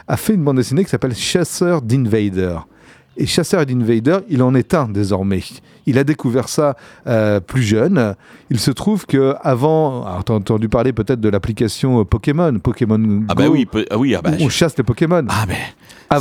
[0.07, 2.57] a fait une bande dessinée qui s'appelle Chasseur d'Invader.
[3.19, 5.41] Et Chasseur d'Invader, il en est un désormais.
[5.88, 6.75] Il a découvert ça
[7.08, 8.13] euh, plus jeune.
[8.51, 13.34] Il se trouve que avant, t'as entendu parler peut-être de l'application euh, Pokémon, Pokémon Ah
[13.34, 15.25] Go, bah oui, ah oui, ah bah, où on chasse les Pokémon.
[15.30, 15.56] ah ben,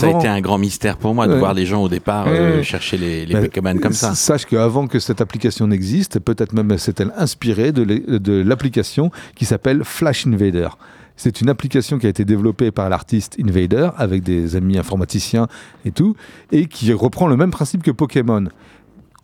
[0.01, 1.39] ça a été un grand mystère pour moi de Ouais.
[1.39, 2.63] voir les gens au départ euh, Ouais.
[2.63, 4.15] chercher les, les Bah, Pokémon comme ça.
[4.15, 10.27] Sache qu'avant que cette application n'existe, peut-être même s'est-elle inspirée de l'application qui s'appelle Flash
[10.27, 10.69] Invader.
[11.17, 15.49] C'est une application qui a été développée par l'artiste Invader avec des amis informaticiens
[15.85, 16.15] et tout,
[16.53, 18.45] et qui reprend le même principe que Pokémon.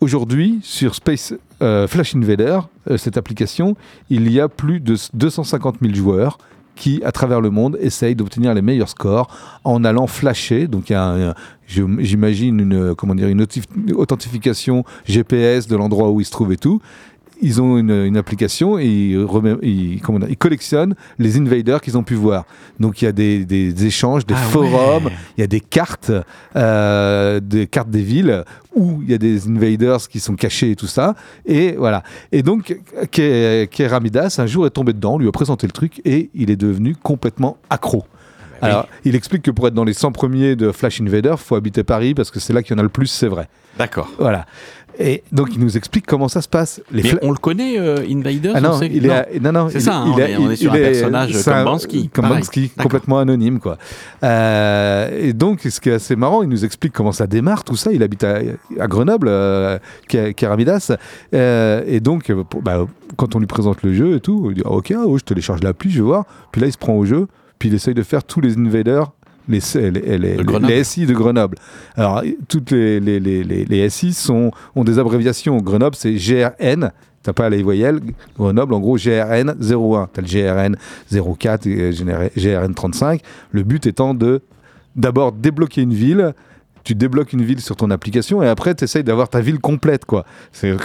[0.01, 3.77] Aujourd'hui, sur Space euh, Flash Invader, euh, cette application,
[4.09, 6.39] il y a plus de 250 000 joueurs
[6.75, 9.27] qui, à travers le monde, essayent d'obtenir les meilleurs scores
[9.63, 10.67] en allant flasher.
[10.67, 11.33] Donc, il
[11.67, 13.15] j'imagine, une, comment
[13.95, 16.81] authentification GPS de l'endroit où ils se trouvent et tout.
[17.45, 21.81] Ils ont une, une application et ils, remè- ils- comment dire, ils collectionnent les invaders
[21.81, 22.45] qu'ils ont pu voir.
[22.79, 25.11] Donc il y a des, des échanges, des Ah forums, ouais.
[25.37, 26.11] il y a des cartes,
[26.55, 28.43] euh, des cartes des villes
[28.75, 31.15] où il y a des invaders qui sont cachés et tout ça.
[31.45, 32.03] Et voilà.
[32.31, 32.75] Et donc,
[33.11, 36.55] Ke- Keramidas, un jour, est tombé dedans, lui a présenté le truc et il est
[36.55, 38.05] devenu complètement accro.
[38.53, 38.57] oui.
[38.61, 41.55] Alors, il explique que pour être dans les 100 premiers de Flash Invader, il faut
[41.55, 43.49] habiter Paris parce que c'est là qu'il y en a le plus, c'est vrai.
[43.77, 44.09] D'accord.
[44.19, 44.45] Voilà.
[44.99, 46.81] Et donc, il nous explique comment ça se passe.
[46.91, 49.69] Les Mais fla- on le connaît, euh, Invaders ah on non, il est, non, non,
[49.69, 52.09] C'est ça, hein, il on est- est- on est sur un personnage c'est comme Bansky,
[52.69, 53.77] comme complètement anonyme, quoi.
[54.23, 57.75] Euh, et donc, ce qui est assez marrant, il nous explique comment ça démarre, tout
[57.75, 57.91] ça.
[57.91, 58.39] Il habite à,
[58.79, 59.77] à Grenoble, euh,
[60.07, 60.91] Keramidas.
[61.33, 62.31] Euh, et donc,
[62.63, 62.85] bah,
[63.17, 65.61] quand on lui présente le jeu et tout, il dit ah, Ok, oh, je télécharge
[65.63, 66.25] l'appli, je vais voir.
[66.51, 67.27] Puis là, il se prend au jeu,
[67.59, 69.11] puis il essaye de faire tous les invaders.
[69.49, 70.67] Les, les, les, les- Grenoble.
[70.73, 71.57] les SI de Grenoble.
[71.95, 75.57] Alors, toutes les, les, les, les, les SI sont, ont des abréviations.
[75.57, 76.91] Grenoble, c'est GRN.
[77.23, 77.99] T'as pas les voyelles.
[78.37, 80.09] Grenoble, en gros, GRN 01.
[80.13, 80.75] T'as le GRN
[81.39, 81.91] 04 et
[82.35, 83.21] GRN 35.
[83.51, 84.41] Le but étant de
[84.95, 86.33] d'abord débloquer une ville.
[86.83, 90.05] Tu débloques une ville sur ton application et après tu essayes d'avoir ta ville complète
[90.05, 90.25] quoi.
[90.51, 90.77] C'est un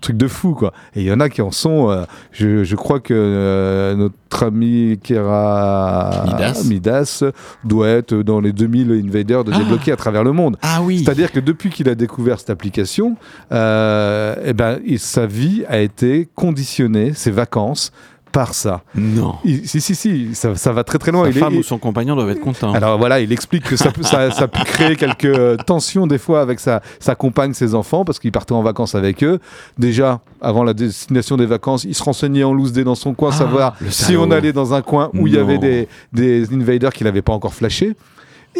[0.00, 0.72] truc de fou quoi.
[0.94, 1.90] Et il y en a qui en sont.
[1.90, 6.64] euh, je, je crois que euh, notre ami Kera Midas.
[6.68, 7.24] Midas
[7.64, 9.58] doit être dans les 2000 invaders de Ah.
[9.58, 10.56] débloquer à travers le monde.
[10.62, 11.02] Ah oui.
[11.04, 13.16] C'est-à-dire que depuis qu'il a découvert cette application,
[13.52, 17.92] euh, eh ben, sa vie a été conditionnée, ses vacances,
[18.36, 18.82] par ça.
[18.94, 19.36] Non.
[19.46, 21.22] Il- si, si, si, ça, ça va très très loin.
[21.24, 22.74] Sa Il femme ou son compagnon doivent être contents.
[22.74, 26.18] alors voilà, il explique que ça, peut- ça, ça peut créer quelques euh, tensions des
[26.18, 29.38] fois avec sa, sa compagne, ses enfants, parce qu'il partait en vacances avec eux.
[29.78, 33.30] Déjà, avant la destination des vacances, il se renseignait en loose day dans son coin,
[33.32, 36.92] Ah, savoir si on allait dans un coin où il y avait des, des invaders
[36.92, 37.96] qu'il n'avait pas encore flashés.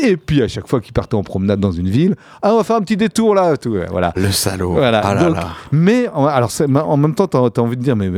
[0.03, 2.65] Et puis à chaque fois qu'il partait en promenade dans une ville, ah on va
[2.65, 4.13] faire un petit détour là, tout, ouais, voilà.
[4.17, 4.73] Le salaud.
[4.73, 5.01] Voilà.
[5.05, 5.49] Ah là Donc, là.
[5.73, 8.11] Mais en, alors en même temps, t'as as envie de dire, mais,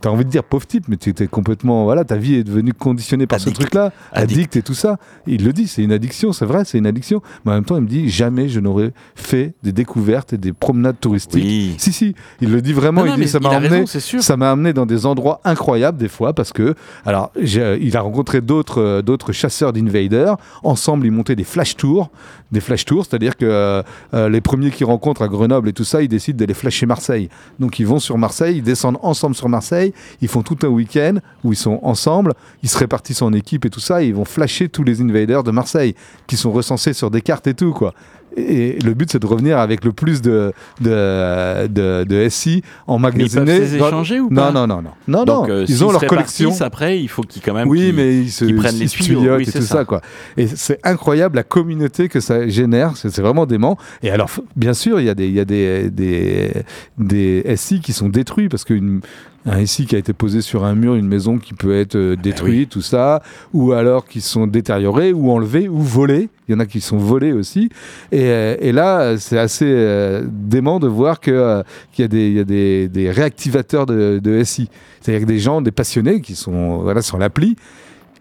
[0.00, 2.72] t'as envie de dire pauvre type, mais tu es complètement, voilà, ta vie est devenue
[2.72, 4.38] conditionnée par ce truc-là, Addict.
[4.38, 4.56] addict.
[4.56, 4.96] et tout ça.
[5.26, 7.22] Il le dit, c'est une addiction, c'est vrai, c'est une addiction.
[7.44, 10.52] Mais en même temps, il me dit, jamais je n'aurais fait des découvertes et des
[10.52, 11.44] promenades touristiques.
[11.44, 11.74] Oui.
[11.78, 13.02] Si si, il le dit vraiment.
[13.02, 14.22] Non, non, il dit, ça m'a il a emmené, raison, c'est sûr.
[14.22, 18.40] ça m'a amené dans des endroits incroyables des fois parce que, alors, il a rencontré
[18.40, 20.36] d'autres, euh, d'autres chasseurs d'invaders.
[20.70, 22.10] Ensemble ils montaient des flash tours,
[22.52, 23.82] des flash tours, c'est-à-dire que euh,
[24.14, 27.28] euh, les premiers qu'ils rencontrent à Grenoble et tout ça, ils décident d'aller flasher Marseille.
[27.58, 31.16] Donc ils vont sur Marseille, ils descendent ensemble sur Marseille, ils font tout un week-end
[31.44, 34.24] où ils sont ensemble, ils se répartissent en équipe et tout ça, et ils vont
[34.24, 35.94] flasher tous les invaders de Marseille
[36.26, 37.94] qui sont recensés sur des cartes et tout quoi.
[38.36, 42.56] Et le but, c'est de revenir avec le plus de, de, de, de SI Mais
[42.58, 43.44] ils emmagasinés.
[43.44, 45.54] peuvent les échanger ou non, pas non, non, non, non, Donc, non.
[45.54, 46.52] euh, Ils ont se leur collection.
[46.60, 47.68] après, il faut qu'ils quand même.
[47.68, 49.78] Oui, mais ils se, prennent ils les tuyaux, oui, et tout ça.
[49.78, 49.84] ça.
[49.84, 50.00] quoi.
[50.36, 52.96] Et c'est incroyable la communauté que ça génère.
[52.96, 53.76] C'est vraiment dément.
[54.02, 56.52] Et alors, bien sûr, il y a des, il y a des, des,
[56.98, 59.00] des SI qui sont détruits parce qu'une
[59.46, 62.16] un SI qui a été posé sur un mur, une maison qui peut être euh,
[62.16, 63.22] détruite, tout ça,
[63.52, 66.28] ou alors qui sont détériorés, ou enlevés, ou volés.
[66.48, 67.70] Il y en a qui sont volés aussi.
[68.12, 72.28] Et, euh, et là, c'est assez euh, dément de voir euh, qu'il y a des,
[72.28, 74.68] il y a des, des réactivateurs de, de SI.
[75.00, 77.56] C'est-à-dire que des gens, des passionnés qui sont voilà, sur l'appli,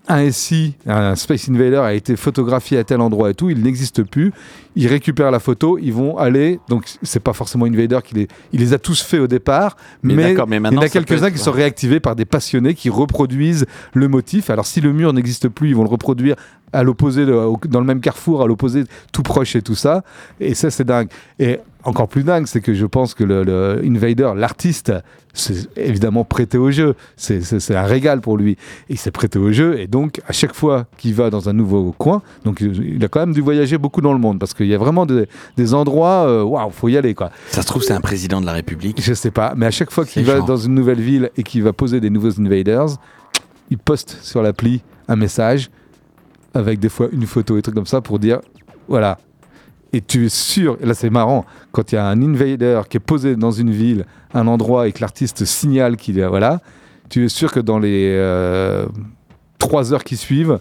[0.09, 4.03] un SI, un Space Invader a été photographié à tel endroit et tout, il n'existe
[4.03, 4.33] plus.
[4.75, 6.59] Ils récupèrent la photo, ils vont aller.
[6.69, 10.13] Donc, c'est pas forcément Invader qui les, il les a tous fait au départ, Mais
[10.13, 12.73] mais, d'accord, mais il y en a quelques-uns être- qui sont réactivés par des passionnés
[12.73, 14.49] qui reproduisent le motif.
[14.49, 16.35] Alors, si le mur n'existe plus, ils vont le reproduire
[16.73, 20.03] à l'opposé, dans le même carrefour, à l'opposé, tout proche et tout ça.
[20.39, 21.09] Et ça, c'est dingue.
[21.39, 24.91] Et encore plus dingue, c'est que je pense que le, le Invader, l'artiste,
[25.33, 26.95] c'est évidemment prêté au jeu.
[27.15, 27.39] C'est-
[27.75, 28.51] un régal pour lui.
[28.51, 28.57] Et
[28.93, 29.79] il s'est prêté au jeu.
[29.79, 33.21] Et donc, à chaque fois qu'il va dans un nouveau coin, donc il a quand
[33.21, 36.25] même dû voyager beaucoup dans le monde parce qu'il y a vraiment des, des endroits,
[36.27, 37.31] euh, waouh, faut y aller quoi.
[37.51, 39.01] Ça se trouve, c'est un président de la République.
[39.01, 41.63] Je sais pas, mais à chaque fois qu'il va dans une nouvelle ville et qu'il
[41.63, 42.87] va poser des nouveaux invaders,
[43.71, 45.69] il poste sur l'appli un message
[46.53, 48.39] avec des fois une photo et trucs comme ça pour dire
[48.87, 49.17] voilà.
[49.91, 53.01] Et tu es sûr, là c'est marrant, quand il y a un invader qui est
[53.01, 56.61] posé dans une ville, un endroit et que l'artiste signale qu'il est voilà,
[57.09, 58.85] tu es sûr que dans les euh,
[59.57, 60.59] trois heures qui suivent,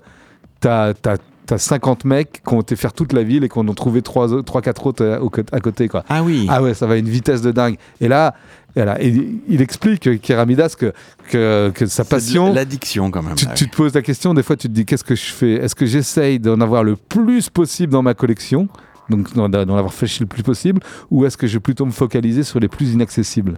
[0.60, 1.18] t'as as,
[1.56, 4.86] 50 mecs qui ont été faire toute la ville et qui en ont trouvé 3-4
[4.86, 5.88] autres co- à côté.
[5.88, 6.04] Quoi.
[6.08, 6.46] Ah oui.
[6.50, 7.76] Ah ouais, ça va à une vitesse de dingue.
[8.00, 8.34] Et là,
[8.76, 9.08] voilà, et
[9.48, 10.92] il explique, euh, Keramidas, que,
[11.30, 12.52] que, que sa passion.
[12.52, 13.34] L'addiction, quand même.
[13.36, 15.52] Tu, tu te poses la question, des fois tu te dis qu'est-ce que je fais?
[15.54, 18.68] Est-ce que j'essaye d'en avoir le plus possible dans ma collection?
[19.08, 22.42] Donc d'en avoir fait le plus possible, ou est-ce que je vais plutôt me focaliser
[22.42, 23.56] sur les plus inaccessibles?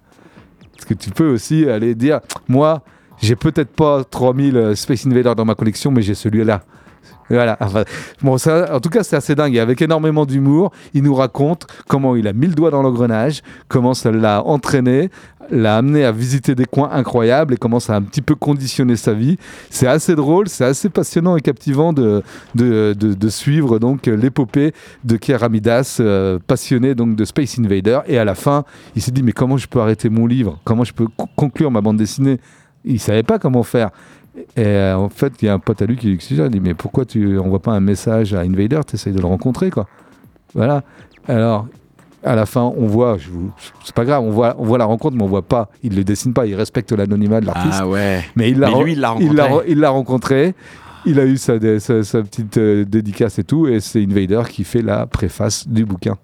[0.77, 2.83] Parce que tu peux aussi aller dire, moi,
[3.21, 6.63] j'ai peut-être pas 3000 euh, Space Invaders dans ma collection, mais j'ai celui-là.
[7.29, 7.57] Voilà.
[8.73, 9.55] En tout cas, c'est assez dingue.
[9.55, 13.43] Et avec énormément d'humour, il nous raconte comment il a mis le doigt dans l'engrenage,
[13.69, 15.11] comment ça l'a entraîné,
[15.51, 18.97] l'a amené à visiter des coins incroyables et comment ça a un petit peu conditionné
[18.97, 19.37] sa vie.
[19.69, 22.23] C'est assez drôle, c'est assez passionnant et captivant de,
[22.55, 24.73] de, de- suivre donc l'épopée
[25.05, 28.01] de Kier Amidas, euh, passionné donc de Space Invader.
[28.07, 28.65] Et à la fin,
[28.97, 30.59] il s'est dit mais comment je peux arrêter mon livre?
[30.65, 32.41] Comment je peux co- conclure ma bande dessinée?
[32.85, 33.91] Il savait pas comment faire.
[34.57, 36.61] Et euh, en fait, il y a un pote à lui qui lui il dit
[36.61, 39.87] mais pourquoi tu envoies pas un message à Invader Tu essayes de le rencontrer quoi.
[40.55, 40.83] Voilà.
[41.29, 41.67] Alors.
[42.23, 43.17] À la fin, on voit,
[43.83, 45.71] c'est pas grave, on voit, on voit la rencontre, mais on voit pas.
[45.83, 47.79] Il le dessine pas, il respecte l'anonymat de l'artiste.
[47.81, 48.23] Ah ouais.
[48.37, 49.35] Mais il l'a lui, il l'a rencontré.
[49.49, 50.55] re- il l'a rencontré.
[51.07, 51.59] Il a eu sa-
[52.03, 56.19] sa petite euh, dédicace et tout, et c'est Invader qui fait la préface du bouquin.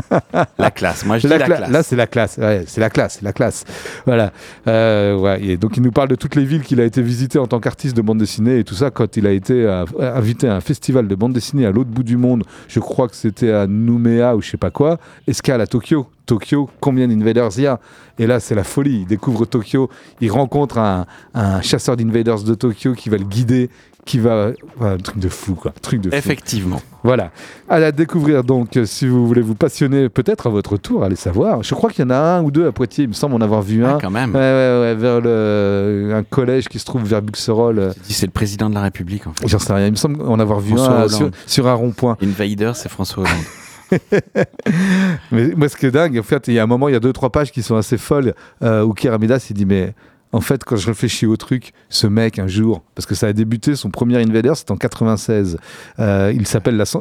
[0.58, 1.04] La classe.
[1.04, 1.70] Moi, je dis La la, cla- classe.
[1.70, 2.36] Là, c'est la classe.
[2.38, 3.64] Ouais, c'est la classe, c'est la classe.
[4.04, 4.32] Voilà.
[4.66, 7.38] Euh, ouais, et donc, il nous parle de toutes les villes qu'il a été visité
[7.38, 10.48] en tant qu'artiste de bande dessinée et tout ça quand il a été euh, invité
[10.48, 12.44] à un festival de bande dessinée à l'autre bout du monde.
[12.68, 14.98] Je crois que c'était à Nouméa ou je sais pas quoi.
[15.26, 16.06] Escale à Tokyo.
[16.26, 17.78] Tokyo, combien d'invaders il y a?
[18.18, 19.02] Et là, c'est la folie.
[19.02, 19.88] Il découvre Tokyo.
[20.20, 23.70] Il rencontre un, un chasseur d'invaders de Tokyo qui va le guider.
[24.06, 24.52] Qui va.
[24.80, 25.72] un truc de fou, quoi.
[25.82, 26.16] Truc de fou.
[26.16, 26.80] Effectivement.
[27.02, 27.30] Voilà.
[27.68, 31.16] À la découvrir donc, euh, si vous voulez vous passionner peut-être à votre tour, allez
[31.16, 31.62] savoir.
[31.62, 33.40] Je crois qu'il y en a un ou deux à Poitiers, il me semble en
[33.40, 33.96] avoir vu un.
[33.96, 34.30] Ah, quand même.
[34.32, 37.78] Ouais, ouais, ouais, vers le, un collège qui se trouve vers Buxerolles.
[37.80, 39.46] euh, C'est le président de la République, en fait.
[39.48, 41.34] J'en sais rien, il me semble en avoir vu François un sur, Hollande.
[41.46, 42.16] sur un rond-point.
[42.22, 43.44] Invader, c'est François Hollande.
[45.32, 46.96] Mais moi, ce qui est dingue, en fait, il y a un moment, il y
[46.96, 49.94] a deux, trois pages qui sont assez folles euh, où Keramidas, il dit, mais
[50.36, 53.32] en fait, quand je réfléchis au truc, ce mec, un jour, parce que ça a
[53.32, 55.56] débuté, son premier Invader, c'était en 96.
[55.98, 56.44] Euh, il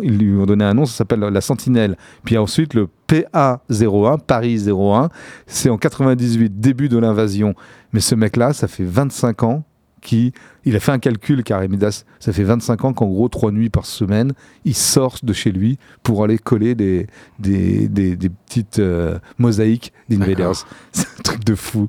[0.04, 1.98] ils lui ont donné un nom, ça s'appelle la Sentinelle.
[2.24, 5.10] Puis ensuite, le PA01, Paris 01,
[5.48, 7.56] c'est en 98, début de l'invasion.
[7.92, 9.64] Mais ce mec-là, ça fait 25 ans
[10.00, 10.32] qui,
[10.66, 13.86] il a fait un calcul, Karamidas, ça fait 25 ans qu'en gros, trois nuits par
[13.86, 14.34] semaine,
[14.66, 17.08] il sort de chez lui pour aller coller des,
[17.40, 20.66] des, des, des petites euh, mosaïques d'Invaders.
[20.92, 21.88] C'est un truc de fou.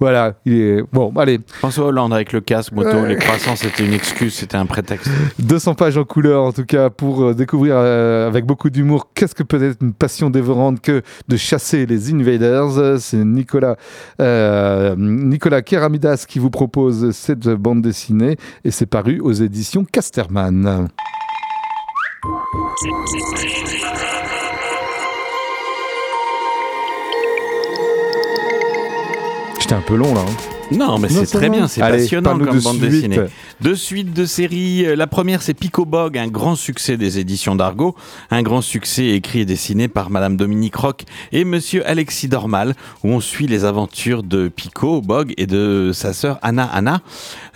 [0.00, 0.82] Voilà, il est...
[0.92, 3.08] Bon, allez, François Hollande avec le casque moto, Ouais.
[3.08, 5.08] les croissants, c'était une excuse, c'était un prétexte.
[5.38, 9.34] 200 pages en couleur en tout cas pour euh, découvrir euh, avec beaucoup d'humour qu'est-ce
[9.34, 12.98] que peut être une passion dévorante que de chasser les invaders.
[13.00, 13.76] C'est Nicolas,
[14.20, 20.88] euh, Nicolas Keramidas qui vous propose cette bande dessinée et c'est paru aux éditions Casterman.
[29.60, 30.20] J'étais un peu long là.
[30.20, 30.57] hein.
[30.70, 32.90] Non, mais c'est très bien, c'est passionnant comme de bande suite.
[32.90, 33.20] dessinée.
[33.60, 34.84] Deux suites de séries.
[34.84, 37.94] Euh, La première, c'est Pico Bog, un grand succès des éditions d'Argo.
[38.30, 43.08] Un grand succès écrit et dessiné par Madame Dominique Roch et Monsieur Alexis Dormal, où
[43.08, 47.00] on suit les aventures de Pico Bog et de sa sœur Anna Anna.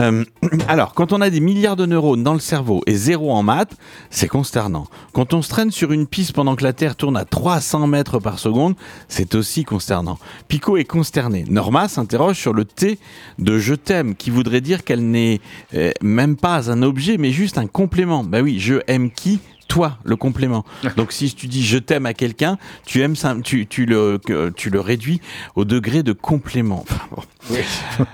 [0.00, 0.24] Euh,
[0.68, 3.76] alors, quand on a des milliards de neurones dans le cerveau et zéro en maths,
[4.10, 4.86] c'est consternant.
[5.12, 8.18] Quand on se traîne sur une piste pendant que la Terre tourne à 300 mètres
[8.20, 8.74] par seconde,
[9.08, 10.18] c'est aussi consternant.
[10.48, 11.44] Pico est consterné.
[11.48, 12.98] Norma s'interroge sur le T
[13.38, 15.40] de je t'aime, qui voudrait dire qu'elle n'est
[15.74, 18.24] euh, même pas un objet, mais juste un complément.
[18.24, 19.40] Bah oui, je aime qui?
[19.68, 20.64] Toi, le complément.
[20.96, 24.20] Donc si tu dis je t'aime à quelqu'un, tu aimes ça, tu, tu le
[24.54, 25.20] tu le réduis
[25.56, 26.84] au degré de complément.
[26.88, 27.56] Enfin, bon.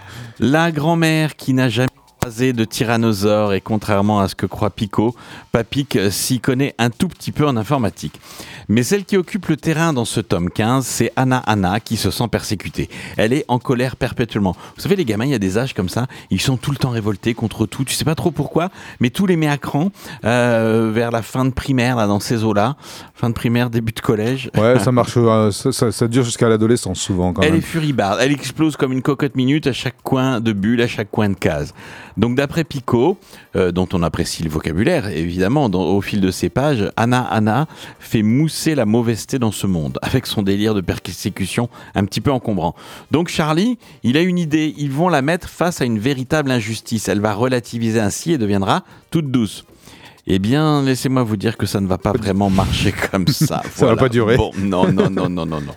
[0.41, 1.89] La grand-mère qui n'a jamais
[2.29, 5.15] de tyrannosaure et contrairement à ce que croit Pico,
[5.51, 8.21] Papic euh, s'y connaît un tout petit peu en informatique.
[8.69, 12.11] Mais celle qui occupe le terrain dans ce tome 15, c'est Anna Anna qui se
[12.11, 12.91] sent persécutée.
[13.17, 14.55] Elle est en colère perpétuellement.
[14.77, 16.77] Vous savez, les gamins, il y a des âges comme ça, ils sont tout le
[16.77, 17.85] temps révoltés contre tout.
[17.85, 18.69] Tu sais pas trop pourquoi,
[19.01, 19.91] mais tous les met à cran
[20.25, 22.77] euh, vers la fin de primaire, là, dans ces eaux-là.
[23.15, 24.51] Fin de primaire, début de collège.
[24.57, 27.59] Ouais, ça marche, euh, ça, ça- ça dure jusqu'à l'adolescence souvent quand Elle même.
[27.61, 31.11] est furibarde, elle explose comme une cocotte minute à chaque coin de bulle, à chaque
[31.11, 31.73] coin de case.
[32.19, 33.17] Donc d'après Picot,
[33.55, 37.69] euh, dont on apprécie le vocabulaire évidemment au fil de ces pages, Anna Anna
[38.01, 42.33] fait mousser la mauvaiseté dans ce monde, avec son délire de persécution un petit peu
[42.33, 42.75] encombrant.
[43.13, 47.09] Donc Charlie, il a une idée, ils vont la mettre face à une véritable injustice,
[47.09, 49.65] elle va relativiser ainsi et deviendra toute douce.
[50.31, 53.63] Eh bien, laissez-moi vous dire que ça ne va pas vraiment marcher comme ça.
[53.75, 54.37] Ça va pas durer.
[54.37, 55.75] Bon, non, non, non, non, non, non.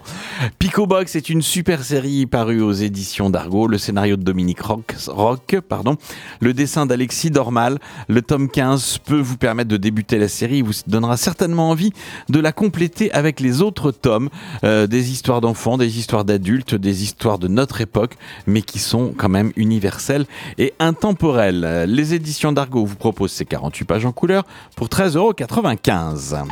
[0.60, 3.68] Pico Box est une super série parue aux éditions d'Argo.
[3.68, 5.96] Le scénario de Dominique Rock, Rock, pardon,
[6.42, 7.80] le dessin d'Alexis Dormal.
[8.10, 10.58] Le tome 15 peut vous permettre de débuter la série.
[10.58, 11.94] Il vous donnera certainement envie
[12.28, 14.28] de la compléter avec les autres tomes,
[14.66, 19.14] euh, des histoires d'enfants, des histoires d'adultes, des histoires de notre époque, mais qui sont
[19.16, 20.26] quand même universelles
[20.58, 21.86] et intemporelles.
[21.88, 24.41] Les éditions d'Argo vous proposent ces 48 pages en couleur
[24.76, 26.46] pour 13,95€.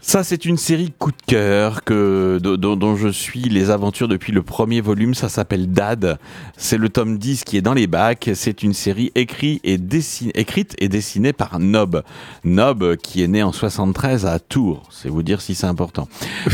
[0.00, 4.08] Ça, c'est une série coup de cœur que, do- dont, dont je suis les aventures
[4.08, 5.12] depuis le premier volume.
[5.12, 6.18] Ça s'appelle Dad.
[6.56, 8.30] C'est le tome 10 qui est dans les bacs.
[8.32, 12.02] C'est une série écrite et, dessin- écrite et dessinée par Nob.
[12.42, 14.84] Nob, qui est né en 73 à Tours.
[14.90, 16.08] C'est vous dire si c'est important.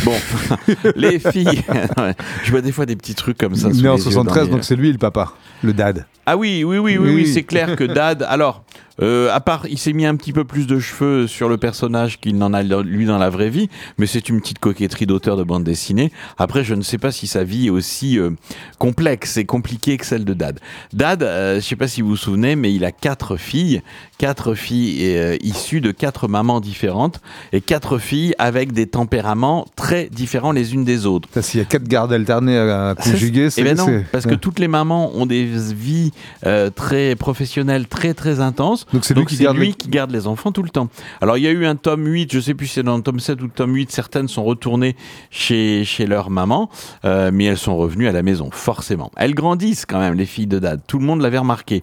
[0.04, 0.14] Bon,
[0.96, 1.62] les filles.
[2.42, 3.68] Je vois des fois des petits trucs comme ça.
[3.68, 5.32] Né en les yeux dans 73, les- donc c'est lui le papa,
[5.62, 6.06] le dad.
[6.26, 7.14] ah oui, oui, oui, oui, Oui.
[7.22, 8.26] oui, c'est clair que Dad.
[8.28, 8.64] Alors,
[9.00, 12.20] euh, à part, il s'est mis un petit peu plus de cheveux sur le personnage
[12.20, 13.68] qu'il n'en a lui dans la vraie vie,
[13.98, 16.12] mais c'est une petite coquetterie d'auteur de bande dessinée.
[16.38, 18.30] Après, je ne sais pas si sa vie est aussi euh,
[18.78, 20.60] complexe et compliquée que celle de Dad.
[20.92, 23.82] Dad, euh, je sais pas si vous vous souvenez, mais il a quatre filles,
[24.18, 27.20] quatre filles euh, issues de quatre mamans différentes
[27.52, 31.28] et quatre filles avec des tempéraments très différents les unes des autres.
[31.40, 33.62] S'il y a quatre gardes alternés à, conjuguer, Eh c'est.
[33.64, 36.12] ben non, parce que toutes les mamans ont des vies
[36.46, 38.83] euh, très professionnelles, très très intenses.
[38.92, 40.88] Donc c'est lui qui garde lui les- qui garde les enfants tout le temps.
[41.20, 43.02] Alors il y a eu un tome 8, je sais plus si c'est dans le
[43.02, 44.96] tome 7 ou le tome 8, certaines sont retournées
[45.30, 46.68] chez, chez leur maman,
[47.04, 49.10] euh, mais elles sont revenues à la maison, forcément.
[49.16, 51.82] Elles grandissent quand même, les filles de Dad, tout le monde l'avait remarqué.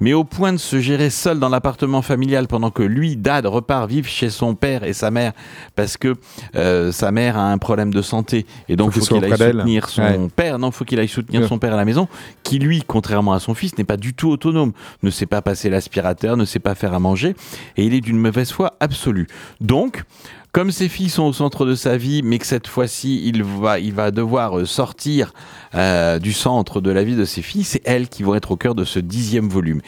[0.00, 3.88] Mais au point de se gérer seul dans l'appartement familial pendant que lui, Dad, repart
[3.88, 5.32] vivre chez son père et sa mère,
[5.76, 6.14] parce que
[6.56, 9.52] euh, sa mère a un problème de santé, et donc Faut faut qu'il qu'il aille
[9.52, 10.18] soutenir son Ouais.
[10.34, 11.48] père, non, faut qu'il aille soutenir Ouais.
[11.48, 12.08] son père à la maison,
[12.42, 14.72] qui lui, contrairement à son fils, n'est pas du tout autonome,
[15.02, 17.34] ne sait pas passer l'aspirateur, ne sait pas faire à manger,
[17.76, 19.26] et il est d'une mauvaise foi absolue.
[19.60, 20.04] Donc,
[20.52, 23.78] comme ses filles sont au centre de sa vie, mais que cette fois-ci, il va,
[23.78, 25.32] il va devoir euh, sortir
[25.74, 28.56] euh, du centre de la vie de ses filles, c'est elles qui vont être au
[28.56, 29.80] cœur de ce dixième volume.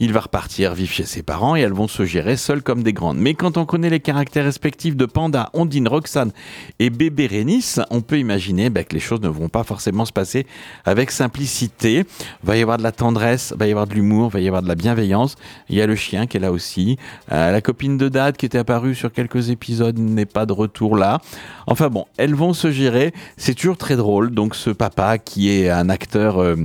[0.00, 2.92] Il va repartir vivre chez ses parents et elles vont se gérer seules comme des
[2.92, 3.18] grandes.
[3.18, 6.32] Mais quand on connaît les caractères respectifs de Panda, Ondine, Roxane
[6.78, 10.12] et bébé Rénis, on peut imaginer bah, que les choses ne vont pas forcément se
[10.12, 10.46] passer
[10.84, 12.04] avec simplicité.
[12.42, 14.68] Va y avoir de la tendresse, va y avoir de l'humour, va y avoir de
[14.68, 15.36] la bienveillance.
[15.68, 16.98] Il y a le chien qui est là aussi.
[17.32, 20.96] Euh, la copine de Dad qui était apparue sur quelques épisodes n'est pas de retour
[20.96, 21.20] là.
[21.66, 23.14] Enfin bon, elles vont se gérer.
[23.36, 24.30] C'est toujours très drôle.
[24.30, 26.38] Donc ce papa qui est un acteur...
[26.38, 26.56] euh,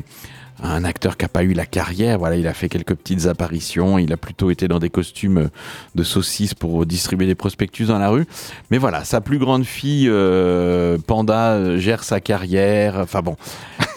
[0.62, 3.97] un acteur qui n'a pas eu la carrière, voilà, il a fait quelques petites apparitions,
[3.97, 5.49] il a plutôt été dans des costumes
[5.95, 8.26] de saucisses pour distribuer des prospectus dans la rue.
[8.70, 12.97] Mais voilà, sa plus grande fille, euh, Panda, gère sa carrière.
[12.97, 13.38] Enfin bon,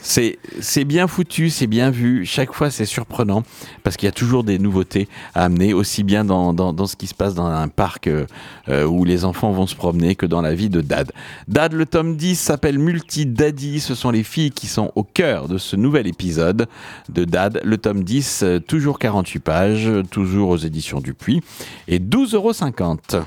[0.03, 2.27] C'est bien foutu, c'est bien vu.
[2.27, 3.45] Chaque fois, c'est surprenant
[3.85, 7.15] parce qu'il y a toujours des nouveautés à amener, aussi bien dans, ce qui se
[7.15, 8.27] passe dans un parc euh,
[8.69, 11.13] euh, où les enfants vont se promener que dans la vie de Dad.
[11.47, 13.79] Dad, le tome 10 s'appelle Multi Daddy.
[13.79, 16.67] Ce sont les filles qui sont au cœur de ce nouvel épisode
[17.09, 17.61] de Dad.
[17.65, 21.43] Le tome 10, euh, toujours 48 pages, toujours aux éditions Dupuis
[21.87, 23.25] et 12,50 euros.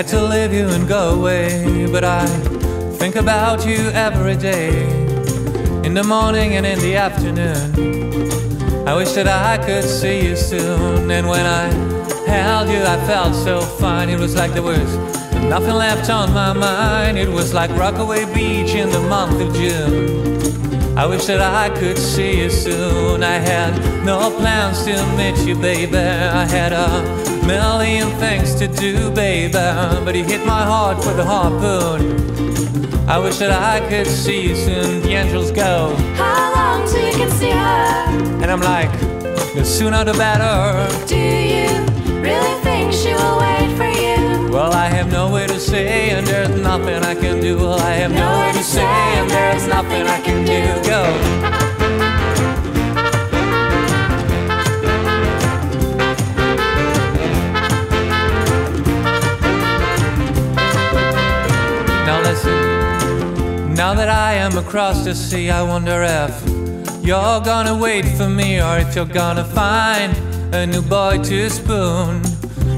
[0.00, 2.24] Had to leave you and go away, but I
[2.96, 4.70] think about you every day.
[5.84, 8.88] In the morning and in the afternoon.
[8.88, 11.10] I wish that I could see you soon.
[11.10, 11.66] And when I
[12.26, 14.08] held you, I felt so fine.
[14.08, 14.90] It was like there was
[15.54, 17.18] nothing left on my mind.
[17.18, 20.96] It was like Rockaway Beach in the month of June.
[20.96, 23.22] I wish that I could see you soon.
[23.22, 23.76] I had
[24.06, 25.98] no plans to meet you, baby.
[25.98, 29.52] I had a million things to do, baby.
[30.04, 32.00] But you hit my heart with a harpoon.
[33.08, 35.02] I wish that I could see you soon.
[35.02, 35.94] The angels go.
[36.14, 38.42] How long till you can see her?
[38.42, 38.92] And I'm like,
[39.54, 40.56] the sooner the better.
[41.06, 41.16] Do
[41.54, 41.68] you
[42.26, 44.52] really think she will wait for you?
[44.52, 47.56] Well, I have nowhere to say, and there's nothing I can do.
[47.56, 50.60] Well, I have nowhere to say, and there's nothing I can do.
[50.88, 51.69] Go.
[63.90, 68.62] Now that I am across the sea, I wonder if you're gonna wait for me
[68.62, 70.16] or if you're gonna find
[70.54, 72.22] a new boy to spoon.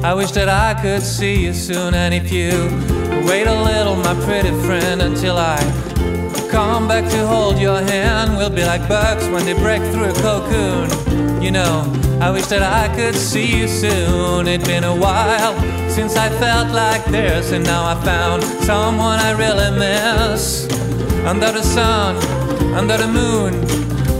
[0.03, 2.53] I wish that I could see you soon, and if you
[3.29, 5.59] wait a little, my pretty friend, until I
[6.51, 10.15] come back to hold your hand, we'll be like bugs when they break through a
[10.15, 11.43] cocoon.
[11.43, 11.85] You know,
[12.23, 14.47] I wish that I could see you soon.
[14.47, 15.59] It's been a while
[15.91, 20.71] since I felt like this, and now I found someone I really miss.
[21.27, 22.15] Under the sun,
[22.75, 23.53] under the moon,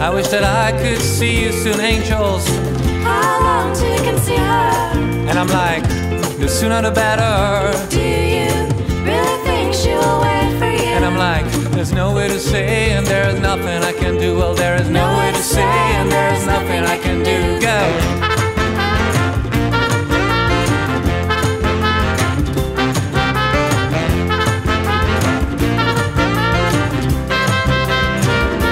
[0.01, 2.45] I wish that I could see you soon, angels.
[3.05, 5.29] How long till you can see her?
[5.29, 5.85] And I'm like,
[6.41, 7.71] the sooner the better.
[11.83, 14.37] There's no way to say, and there's nothing I can do.
[14.37, 17.61] Well, there is no way to say, and there's nothing I can do.
[17.61, 17.79] Go.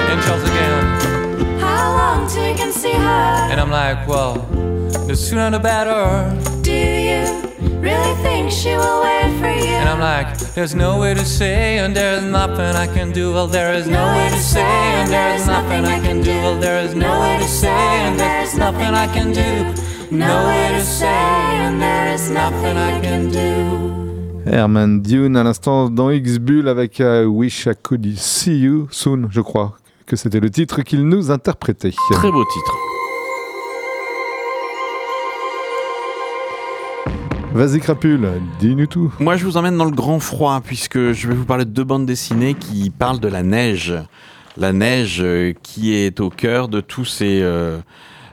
[0.09, 1.59] Angels again.
[1.59, 3.49] How long till you can see her?
[3.51, 4.35] And I'm like, well,
[5.05, 6.50] the sooner the better.
[7.81, 9.73] Really think she will wait for you?
[9.73, 13.33] And I'm like, there's no way to say, and there's nothing I can do.
[13.33, 16.29] Well, there is no way to say, and there's nothing I can do.
[16.29, 19.81] Well, there is no way to say, and there's nothing I can do.
[20.15, 24.01] No way to say, and there is nothing I can do.
[24.45, 29.41] Herman Dune à l'instant dans X-Bull avec euh, Wish I Could See You Soon, je
[29.41, 31.93] crois que c'était le titre qu'il nous interprétait.
[32.11, 32.90] Très beau titre.
[37.53, 38.27] Vas-y Crapule,
[38.59, 39.13] dis-nous tout.
[39.19, 41.83] Moi, je vous emmène dans le grand froid, puisque je vais vous parler de deux
[41.83, 43.93] bandes dessinées qui parlent de la neige.
[44.57, 47.41] La neige euh, qui est au cœur de tous ces...
[47.41, 47.79] euh,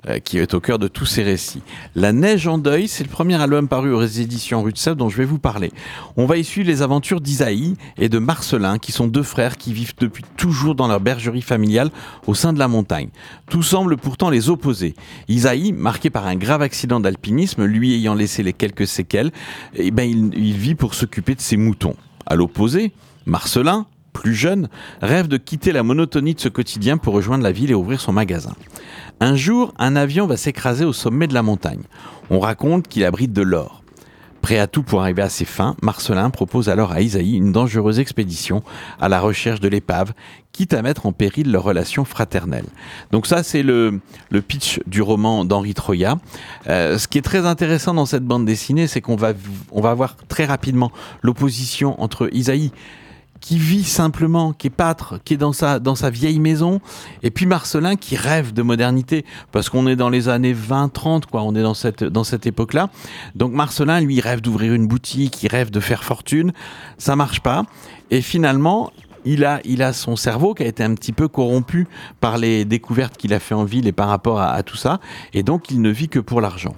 [0.08, 1.62] euh, qui est au cœur de tous ces récits.
[1.94, 5.16] La Neige en deuil, c'est le premier album paru aux éditions Rue de dont je
[5.16, 5.72] vais vous parler.
[6.16, 9.72] On va y suivre les aventures d'Isaïe et de Marcelin, qui sont deux frères qui
[9.72, 11.90] vivent depuis toujours dans leur bergerie familiale
[12.26, 13.08] au sein de la montagne.
[13.50, 14.94] Tout semble pourtant les opposer.
[15.28, 19.30] Isaïe, marqué par un grave accident d'alpinisme, lui ayant laissé les quelques séquelles,
[19.74, 21.96] eh ben, il, il vit pour s'occuper de ses moutons.
[22.26, 22.92] À l'opposé,
[23.26, 24.68] Marcelin, plus jeune,
[25.00, 28.12] rêve de quitter la monotonie de ce quotidien pour rejoindre la ville et ouvrir son
[28.12, 28.54] magasin.
[29.20, 31.82] Un jour, un avion va s'écraser au sommet de la montagne.
[32.30, 33.82] On raconte qu'il abrite de l'or.
[34.40, 37.98] Prêt à tout pour arriver à ses fins, Marcelin propose alors à Isaïe une dangereuse
[37.98, 38.62] expédition
[39.00, 40.12] à la recherche de l'épave,
[40.52, 42.66] quitte à mettre en péril leur relation fraternelle.
[43.10, 44.00] Donc ça, c'est le,
[44.30, 46.18] le pitch du roman d'Henri Troya.
[46.68, 49.32] Euh, ce qui est très intéressant dans cette bande dessinée, c'est qu'on va,
[49.72, 52.70] on va voir très rapidement l'opposition entre Isaïe,
[53.40, 56.80] qui vit simplement, qui est pâtre, qui est dans sa, dans sa vieille maison,
[57.22, 61.42] et puis Marcelin qui rêve de modernité, parce qu'on est dans les années 20-30, quoi,
[61.42, 62.90] on est dans cette, dans cette époque-là.
[63.34, 66.52] Donc Marcelin, lui, rêve d'ouvrir une boutique, il rêve de faire fortune,
[66.98, 67.64] ça marche pas,
[68.10, 68.92] et finalement,
[69.24, 71.86] il a, il a son cerveau qui a été un petit peu corrompu
[72.20, 75.00] par les découvertes qu'il a fait en ville et par rapport à tout ça,
[75.32, 76.74] et donc il ne vit que pour l'argent.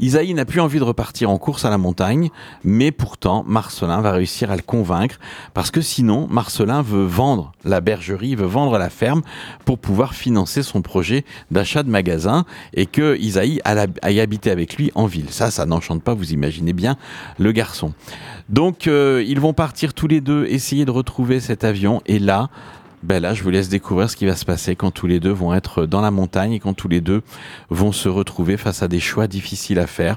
[0.00, 2.30] Isaïe n'a plus envie de repartir en course à la montagne,
[2.64, 5.18] mais pourtant Marcelin va réussir à le convaincre
[5.52, 9.22] parce que sinon Marcelin veut vendre la bergerie, veut vendre la ferme
[9.66, 14.90] pour pouvoir financer son projet d'achat de magasin et que Isaïe aille habiter avec lui
[14.94, 15.30] en ville.
[15.30, 16.96] Ça, ça n'enchante pas, vous imaginez bien
[17.38, 17.92] le garçon.
[18.48, 22.48] Donc euh, ils vont partir tous les deux essayer de retrouver cet avion et là,
[23.02, 25.30] ben là, je vous laisse découvrir ce qui va se passer quand tous les deux
[25.30, 27.22] vont être dans la montagne et quand tous les deux
[27.70, 30.16] vont se retrouver face à des choix difficiles à faire.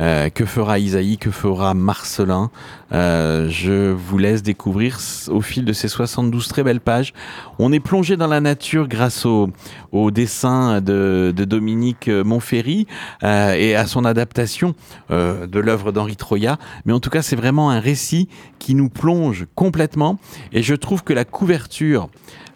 [0.00, 2.50] Euh, que fera Isaïe Que fera Marcelin?
[2.92, 4.98] Euh, Je vous laisse découvrir
[5.28, 7.12] au fil de ces 72 très belles pages.
[7.58, 9.50] On est plongé dans la nature grâce au,
[9.92, 12.86] au dessin de, de Dominique Monferry
[13.22, 14.74] euh, et à son adaptation
[15.10, 16.58] euh, de l'œuvre d'Henri Troya.
[16.84, 20.18] Mais en tout cas, c'est vraiment un récit qui nous plonge complètement.
[20.52, 22.07] Et je trouve que la couverture,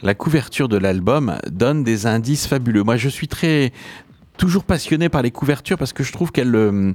[0.02, 2.82] la couverture de l'album donne des indices fabuleux.
[2.82, 3.72] Moi, je suis très
[4.36, 6.92] toujours passionné par les couvertures parce que je trouve qu'elles euh,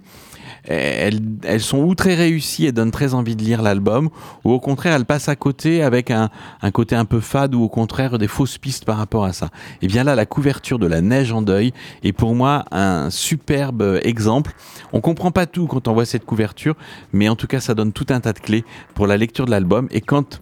[0.67, 4.09] elles, elles sont ou très réussies et donnent très envie de lire l'album,
[4.43, 6.29] ou au contraire elles passent à côté avec un,
[6.61, 9.49] un côté un peu fade ou au contraire des fausses pistes par rapport à ça.
[9.81, 13.99] Et bien là, la couverture de La Neige en deuil est pour moi un superbe
[14.03, 14.53] exemple.
[14.93, 16.75] On comprend pas tout quand on voit cette couverture,
[17.13, 19.51] mais en tout cas ça donne tout un tas de clés pour la lecture de
[19.51, 19.87] l'album.
[19.91, 20.41] Et quand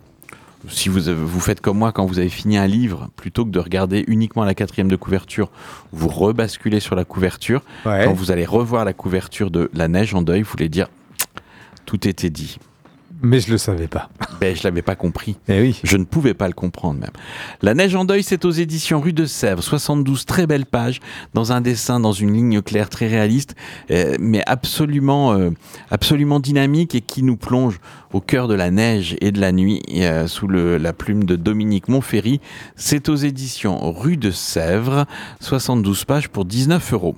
[0.70, 3.59] si vous, vous faites comme moi, quand vous avez fini un livre, plutôt que de
[3.59, 5.49] regarder uniquement la quatrième de couverture,
[5.91, 7.61] vous rebasculez sur la couverture.
[7.86, 8.03] Ouais.
[8.05, 10.88] Quand vous allez revoir la couverture de La Neige en deuil, vous voulez dire
[11.86, 12.57] tout était dit.
[13.22, 14.09] Mais je le savais pas.
[14.41, 15.38] Ben, je l'avais pas compris.
[15.47, 15.80] Eh oui.
[15.86, 17.11] Je ne pouvais pas le comprendre même.
[17.61, 20.99] La Neige en deuil, c'est aux éditions Rue de Sèvres, 72 très belles pages,
[21.34, 23.55] dans un dessin, dans une ligne claire très réaliste,
[23.91, 25.51] euh, mais absolument, euh,
[25.89, 27.80] absolument dynamique et qui nous plonge
[28.11, 31.38] au cœur de la neige et de la nuit, euh, sous le- la plume de
[31.38, 32.41] Dominique Monferry.
[32.76, 35.05] C'est aux éditions Rue de Sèvres,
[35.39, 37.16] 72 pages pour 19 euros.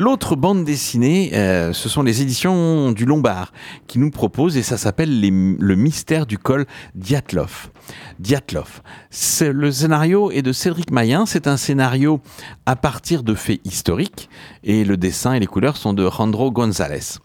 [0.00, 3.52] L'autre bande dessinée, euh, ce sont les éditions du Lombard
[3.88, 7.70] qui nous proposent, et ça s'appelle Le mystère du col Diatlov.
[8.20, 8.80] Diatlov.
[9.40, 11.26] Le scénario est de Cédric Mayen.
[11.26, 12.20] C'est un scénario
[12.64, 14.28] à partir de faits historiques,
[14.62, 17.18] et le dessin et les couleurs sont de Jandro González.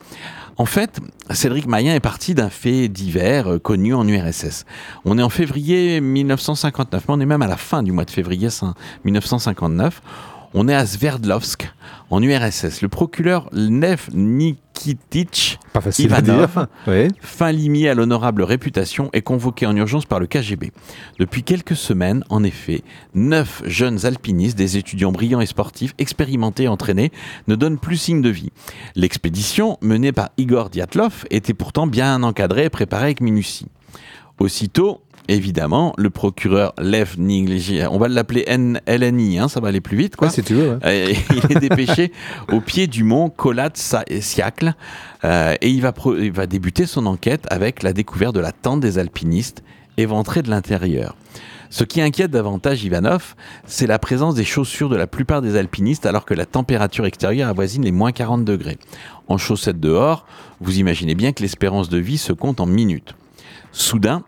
[0.58, 1.00] En fait,
[1.30, 4.66] Cédric Mayen est parti d'un fait divers euh, connu en URSS.
[5.06, 8.12] On est en février 1959, mais on est même à la fin du mois de
[8.12, 10.02] février cin- 1959.
[10.56, 11.74] On est à Sverdlovsk,
[12.12, 12.82] en URSS.
[12.84, 16.68] Le procureur Lev Nikitic Pas facile à Ivanov, dire.
[16.86, 17.08] Oui.
[17.22, 20.72] fin limier à l'honorable réputation, est convoqué en urgence par le KGB.
[21.18, 22.84] Depuis quelques semaines, en effet,
[23.16, 27.12] neuf jeunes alpinistes, des étudiants brillants et sportifs, expérimentés et entraînés,
[27.48, 28.52] ne donnent plus signe de vie.
[28.96, 33.66] L'expédition, menée par Igor Diatlov, était pourtant bien encadrée et préparée avec minutie.
[34.38, 39.82] Aussitôt, évidemment, le procureur Lev Nigli, on va l'appeler N- LNI, hein, ça va aller
[39.82, 40.28] plus vite, quoi.
[40.28, 40.78] Ouais, si tu veux.
[40.84, 41.16] ouais.
[41.50, 42.12] Il est dépêché
[42.52, 44.74] au pied du mont Kolat-Siakl
[45.24, 48.52] euh, et il va, pro- il va débuter son enquête avec la découverte de la
[48.52, 49.64] tente des alpinistes
[49.98, 51.16] éventrée de l'intérieur.
[51.70, 56.06] Ce qui inquiète davantage Ivanov, c'est la présence des chaussures de la plupart des alpinistes
[56.06, 58.78] alors que la température extérieure avoisine les moins 40 degrés.
[59.28, 60.26] En chaussettes dehors,
[60.62, 63.16] vous imaginez bien que l'espérance de vie se compte en minutes.
[63.72, 64.24] Soudain,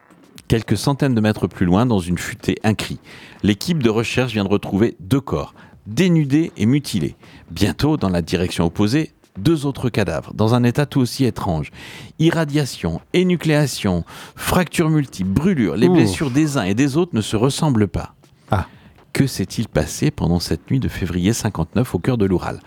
[0.48, 3.00] quelques centaines de mètres plus loin, dans une futaie, un cri.
[3.44, 5.54] L'équipe de recherche vient de retrouver deux corps,
[5.88, 7.16] dénudés et mutilés.
[7.52, 11.72] Bientôt, dans la direction opposée, deux autres cadavres, dans un état tout aussi étrange.
[12.20, 15.94] Irradiation, énucléation, fractures multiples, brûlures, les Ouh.
[15.94, 18.14] blessures des uns et des autres ne se ressemblent pas.
[18.52, 18.68] Ah.
[19.16, 22.60] Que s'est-il passé pendant cette nuit de février 59 au cœur de l'Oural?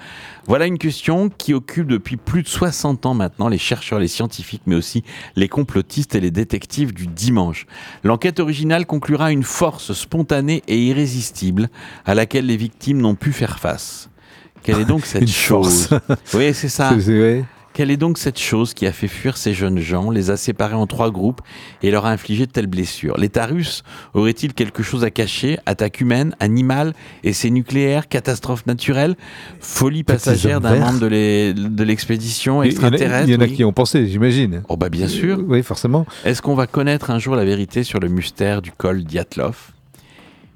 [0.46, 4.62] Voilà une question qui occupe depuis plus de 60 ans maintenant les chercheurs, les scientifiques,
[4.64, 5.04] mais aussi
[5.36, 7.66] les complotistes et les détectives du dimanche.
[8.02, 11.68] L'enquête originale conclura une force spontanée et irrésistible
[12.06, 14.08] à laquelle les victimes n'ont pu faire face.
[14.62, 15.90] Quelle est donc cette Une chose?
[16.32, 16.94] Oui, c'est ça.
[17.78, 20.74] Quelle est donc cette chose qui a fait fuir ces jeunes gens, les a séparés
[20.74, 21.42] en trois groupes
[21.80, 23.16] et leur a infligé de telles blessures?
[23.18, 25.60] L'État russe aurait-il quelque chose à cacher?
[25.64, 29.14] Attaque humaine, animale, essai nucléaire, catastrophe naturelle,
[29.60, 33.36] folie passagère d'un membre de l'e- de l'expédition Il y en a- extraterrestre Il y
[33.36, 33.54] en a oui.
[33.54, 34.64] qui ont pensé, j'imagine.
[34.68, 35.38] Oh bah bien sûr.
[35.46, 36.04] Oui, forcément.
[36.24, 39.56] Est-ce qu'on va connaître un jour la vérité sur le mystère du col Diatlov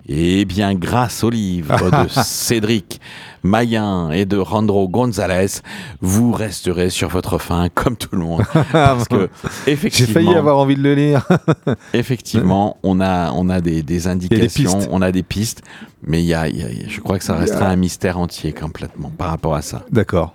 [0.08, 3.00] Eh bien, grâce au livre de Cédric
[3.42, 5.60] Mayen et de Randro González,
[6.00, 8.42] vous resterez sur votre faim comme tout le monde.
[8.72, 9.28] Parce que,
[9.66, 11.26] J'ai effectivement, failli avoir envie de le lire.
[11.92, 15.62] effectivement on a, on a des, des indications, on a des pistes,
[16.06, 19.54] mais a, y a- je crois que ça restera un mystère entier complètement par rapport
[19.54, 19.84] à ça.
[19.90, 20.32] D'accord.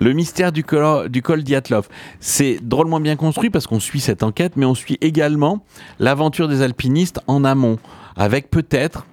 [0.00, 1.88] Le mystère du col, du col Diatlov,
[2.20, 5.64] c'est drôlement bien construit parce qu'on suit cette enquête, mais on suit également
[6.00, 7.78] l'aventure des alpinistes en amont,
[8.16, 9.06] avec peut-être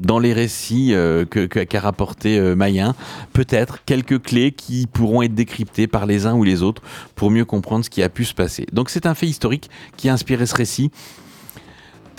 [0.00, 2.94] dans les récits euh, qu'a rapporté euh, Mayen.
[3.32, 6.82] Peut-être quelques clés qui pourront être décryptées par les uns ou les autres
[7.14, 8.66] pour mieux comprendre ce qui a pu se passer.
[8.72, 10.90] Donc c'est un fait historique qui a inspiré ce récit.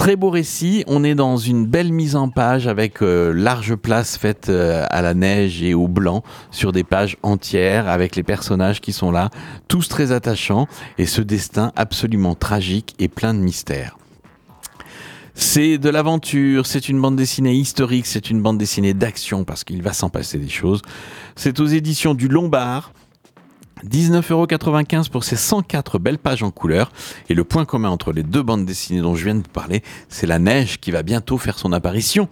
[0.02, 4.18] Très beau récit, on est dans une belle mise en page avec euh, large place
[4.18, 8.82] faite euh, à la neige et au blanc sur des pages entières avec les personnages
[8.82, 9.30] qui sont là,
[9.68, 10.68] tous très attachants
[10.98, 13.96] et ce destin absolument tragique et plein de mystères.
[15.34, 19.82] C'est de l'aventure, c'est une bande dessinée historique, c'est une bande dessinée d'action parce qu'il
[19.82, 20.82] va s'en passer des choses.
[21.36, 22.92] C'est aux éditions du Lombard.
[23.90, 26.92] 19,95€ pour ces 104 belles pages en couleur.
[27.30, 29.82] Et le point commun entre les deux bandes dessinées dont je viens de vous parler,
[30.08, 32.30] c'est la neige qui va bientôt faire son apparition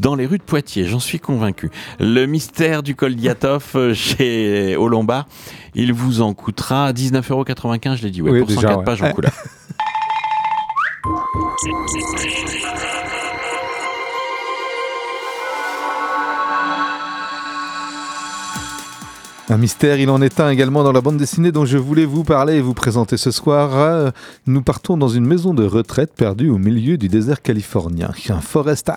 [0.00, 1.70] dans les rues de Poitiers, j'en suis convaincu.
[2.00, 5.26] Le mystère du col Diatov euh, chez au Lombard,
[5.74, 8.84] il vous en coûtera 19,95€, je l'ai dit, ouais, Oui, pour déjà, 104 ouais.
[8.84, 9.32] pages en couleur.
[11.04, 13.03] Thank you.
[19.50, 22.24] Un mystère, il en est un également dans la bande dessinée dont je voulais vous
[22.24, 23.72] parler et vous présenter ce soir.
[23.74, 24.10] Euh,
[24.46, 28.08] Nous partons dans une maison de retraite perdue au milieu du désert californien.
[28.30, 28.90] Un Forrest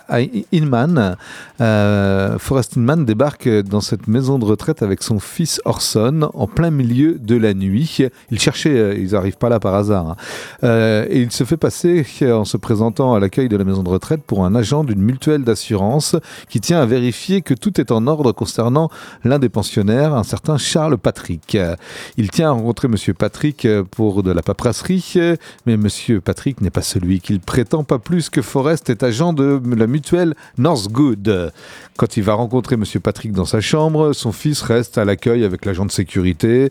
[0.54, 1.18] Inman,
[1.60, 6.72] euh, Forrest Inman débarque dans cette maison de retraite avec son fils Orson en plein
[6.72, 8.08] milieu de la nuit.
[8.32, 10.16] Il cherchait, euh, ils n'arrivent pas là par hasard,
[10.64, 11.06] hein.
[11.10, 14.24] Et il se fait passer en se présentant à l'accueil de la maison de retraite
[14.26, 16.16] pour un agent d'une mutuelle d'assurance
[16.48, 18.90] qui tient à vérifier que tout est en ordre concernant
[19.26, 21.56] l'un des pensionnaires, un certain Charles Patrick.
[21.56, 21.76] Euh,
[22.18, 25.36] Il tient à rencontrer Monsieur Patrick euh, pour de la paperasserie, euh,
[25.66, 29.62] mais Monsieur Patrick n'est pas celui qu'il prétend, pas plus que Forrest est agent de
[29.76, 31.52] la mutuelle Northgood.
[31.98, 35.66] Quand il va rencontrer Monsieur Patrick dans sa chambre, son fils reste à l'accueil avec
[35.66, 36.70] l'agent de sécurité.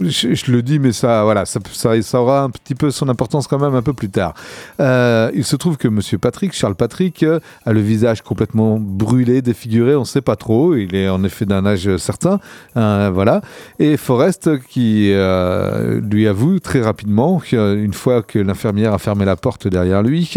[0.00, 1.60] Je, le dis, mais ça, voilà, ça,
[2.20, 4.34] aura un petit peu son importance quand même un peu plus tard.
[4.80, 9.42] Euh, il se trouve que Monsieur Patrick, Charles Patrick, euh, a le visage complètement brûlé,
[9.42, 10.76] défiguré, on ne sait pas trop.
[10.76, 12.38] Il est en effet d'un âge certain,
[12.76, 13.40] euh, voilà.
[13.80, 19.36] Et Forrest qui euh, lui avoue très rapidement, qu'une fois que l'infirmière a fermé la
[19.36, 20.30] porte derrière lui,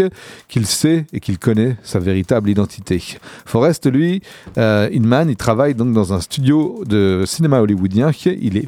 [0.48, 3.04] qu'il sait et qu'il connaît sa véritable identité.
[3.46, 4.22] Forrest, lui,
[4.58, 8.12] Inman, il travaille donc dans un studio de cinéma hollywoodien.
[8.26, 8.68] Il est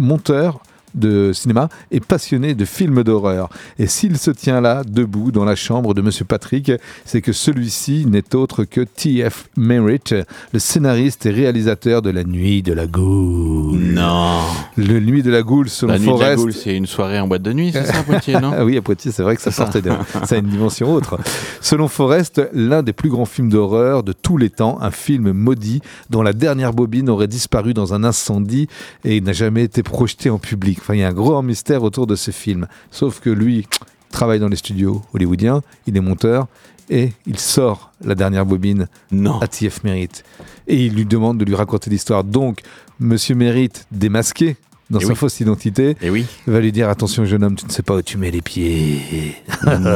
[0.00, 0.60] monteur
[0.94, 3.48] de cinéma et passionné de films d'horreur.
[3.78, 6.72] Et s'il se tient là, debout, dans la chambre de Monsieur Patrick,
[7.04, 9.48] c'est que celui-ci n'est autre que T.F.
[9.56, 10.14] Merritt,
[10.52, 13.78] le scénariste et réalisateur de La Nuit de la Goule.
[13.78, 14.40] Non.
[14.76, 16.36] Le Nuit de la Goule, selon La nuit de la.
[16.36, 18.82] Goule, c'est une soirée en boîte de nuit, c'est ça, Poitiers, non Ah oui, à
[18.82, 19.90] Poitiers, c'est vrai que ça sortait de...
[20.24, 21.18] ça a une dimension autre.
[21.60, 25.80] Selon Forrest, l'un des plus grands films d'horreur de tous les temps, un film maudit
[26.10, 28.68] dont la dernière bobine aurait disparu dans un incendie
[29.04, 30.79] et n'a jamais été projeté en public.
[30.80, 32.66] Enfin, il y a un gros mystère autour de ce film.
[32.90, 33.66] Sauf que lui
[34.10, 36.48] travaille dans les studios hollywoodiens, il est monteur
[36.88, 38.88] et il sort la dernière bobine
[39.40, 40.24] à TF Merritt.
[40.66, 42.24] Et il lui demande de lui raconter l'histoire.
[42.24, 42.62] Donc,
[42.98, 44.56] Monsieur Merritt, démasqué
[44.90, 45.14] dans Eh sa oui.
[45.16, 46.26] fausse identité, Et oui.
[46.46, 49.34] va lui dire attention jeune homme, tu ne sais pas où tu mets les pieds.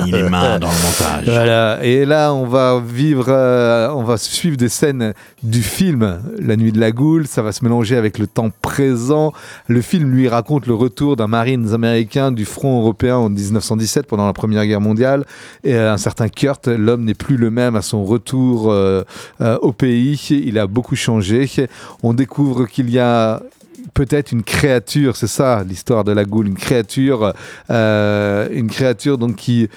[0.05, 1.25] Ni les mains dans le montage.
[1.27, 1.85] Voilà.
[1.85, 6.73] Et là, on va vivre, euh, on va suivre des scènes du film La Nuit
[6.73, 7.27] de la Goule.
[7.27, 9.33] Ça va se mélanger avec le temps présent.
[9.67, 14.27] Le film lui raconte le retour d'un Marines américain du front européen en 1917 pendant
[14.27, 15.25] la Première Guerre mondiale.
[15.65, 19.03] Et euh, un certain Kurt, l'homme n'est plus le même à son retour euh,
[19.61, 20.21] au pays.
[20.31, 21.49] Il a beaucoup changé.
[22.03, 23.43] On découvre qu'il y a
[23.93, 27.35] peut-être une créature, c'est ça l'histoire de la goule, une créature,
[27.71, 29.69] euh, une créature donc qui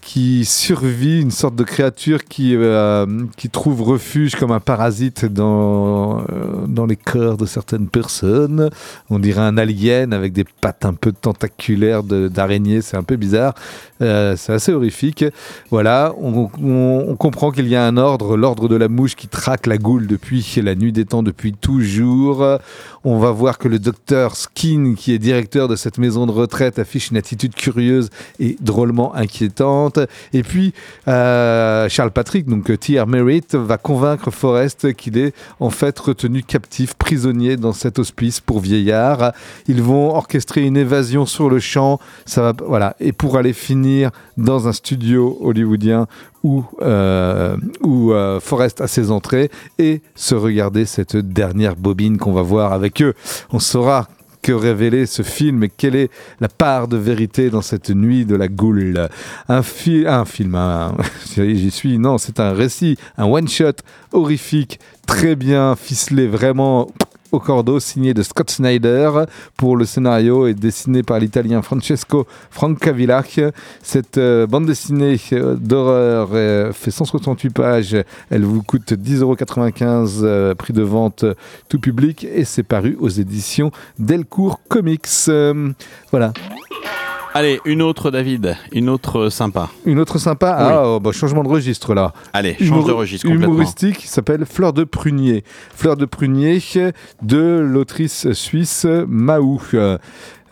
[0.00, 6.20] qui survit, une sorte de créature qui, euh, qui trouve refuge comme un parasite dans,
[6.20, 8.70] euh, dans les corps de certaines personnes.
[9.10, 13.54] On dirait un alien avec des pattes un peu tentaculaires d'araignée, c'est un peu bizarre.
[14.00, 15.24] Euh, c'est assez horrifique.
[15.70, 19.78] Voilà, on comprend qu'il y a un ordre, l'ordre de la mouche qui traque la
[19.78, 22.44] goule depuis la nuit des temps, depuis toujours.
[23.04, 26.78] On va voir que le docteur Skin, qui est directeur de cette maison de retraite,
[26.78, 29.89] affiche une attitude curieuse et drôlement inquiétante.
[30.32, 30.72] Et puis,
[31.08, 33.06] euh, Charles Patrick, donc euh, T.R.
[33.06, 38.60] Merritt, va convaincre Forrest qu'il est en fait retenu captif, prisonnier dans cet hospice pour
[38.60, 39.32] vieillards.
[39.66, 41.98] Ils vont orchestrer une évasion sur le champ.
[42.26, 42.96] Ça va, voilà.
[43.00, 46.06] Et pour aller finir dans un studio hollywoodien
[46.42, 52.72] où, euh, Forrest a ses entrées et se regarder cette dernière bobine qu'on va voir
[52.72, 53.14] avec eux.
[53.52, 54.08] On saura
[54.42, 56.10] que révéler ce film et quelle est
[56.40, 59.08] la part de vérité dans cette nuit de la goule?
[59.48, 60.58] Un, un film,
[61.36, 63.76] j'y suis, non, c'est un récit, un one-shot
[64.12, 66.90] horrifique, très bien ficelé, vraiment
[67.32, 69.10] au cordeau, signé de Scott Snyder.
[69.56, 73.40] Pour le scénario est dessiné par l'italien Francesco Francavillach.
[73.82, 77.96] Cette euh, bande dessinée euh, d'horreur euh, fait 168 pages.
[78.30, 81.24] Elle vous coûte 10,95€ euh, prix de vente
[81.68, 85.06] tout public et c'est paru aux éditions Delcourt Comics.
[86.10, 86.32] Voilà.
[87.32, 88.56] Allez, une autre, David.
[88.72, 89.68] Une autre sympa.
[89.86, 90.56] Une autre sympa.
[90.58, 90.66] Oui.
[90.68, 92.12] Ah, oh, bah, changement de registre là.
[92.32, 93.54] Allez, change de registre complètement.
[93.54, 95.44] Humoristique qui s'appelle Fleur de prunier.
[95.74, 96.60] Fleur de prunier
[97.22, 99.60] de l'autrice suisse Mahou.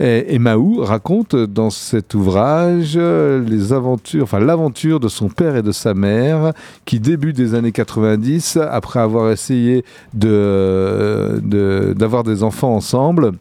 [0.01, 5.73] Et, Mahou raconte dans cet ouvrage les aventures, enfin l'aventure de son père et de
[5.73, 6.53] sa mère
[6.85, 13.33] qui début des années 90, après avoir essayé de de- d'avoir des enfants ensemble,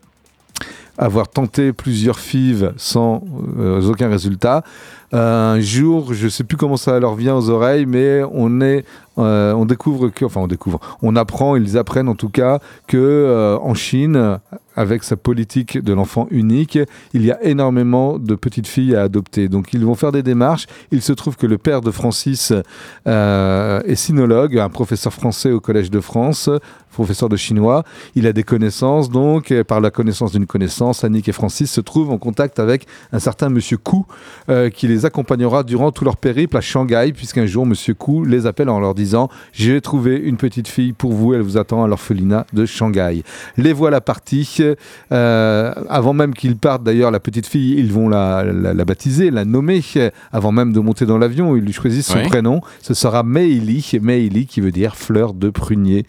[0.97, 3.23] avoir tenté plusieurs fives sans
[3.57, 4.63] euh, aucun résultat.
[5.13, 8.83] Un jour, je sais plus comment ça leur vient aux oreilles, mais on est,
[9.17, 12.97] euh, on découvre que, enfin on découvre, on apprend, ils apprennent en tout cas que
[12.97, 14.39] euh, en Chine,
[14.75, 16.77] avec sa politique de l'enfant unique,
[17.13, 19.47] il y a énormément de petites filles à adopter.
[19.47, 20.67] Donc ils vont faire des démarches.
[20.91, 22.51] Il se trouve que le père de Francis
[23.07, 26.49] euh, est sinologue, un professeur français au Collège de France,
[26.91, 27.85] professeur de chinois.
[28.15, 32.11] Il a des connaissances, donc par la connaissance d'une connaissance, Annick et Francis se trouvent
[32.11, 34.05] en contact avec un certain Monsieur Kou,
[34.73, 38.69] qui les accompagnera durant tout leur périple à Shanghai, puisqu'un jour Monsieur Kou les appelle
[38.69, 42.45] en leur disant J'ai trouvé une petite fille pour vous, elle vous attend à l'orphelinat
[42.53, 43.23] de Shanghai.
[43.57, 44.59] Les voilà partis.
[45.11, 49.29] Euh, avant même qu'ils partent, d'ailleurs, la petite fille, ils vont la, la- la baptiser,
[49.31, 49.81] la nommer.
[50.31, 52.27] Avant même de monter dans l'avion, ils lui choisissent son Oui.
[52.27, 52.61] prénom.
[52.81, 56.05] Ce sera Meili, Meili qui veut dire fleur de prunier.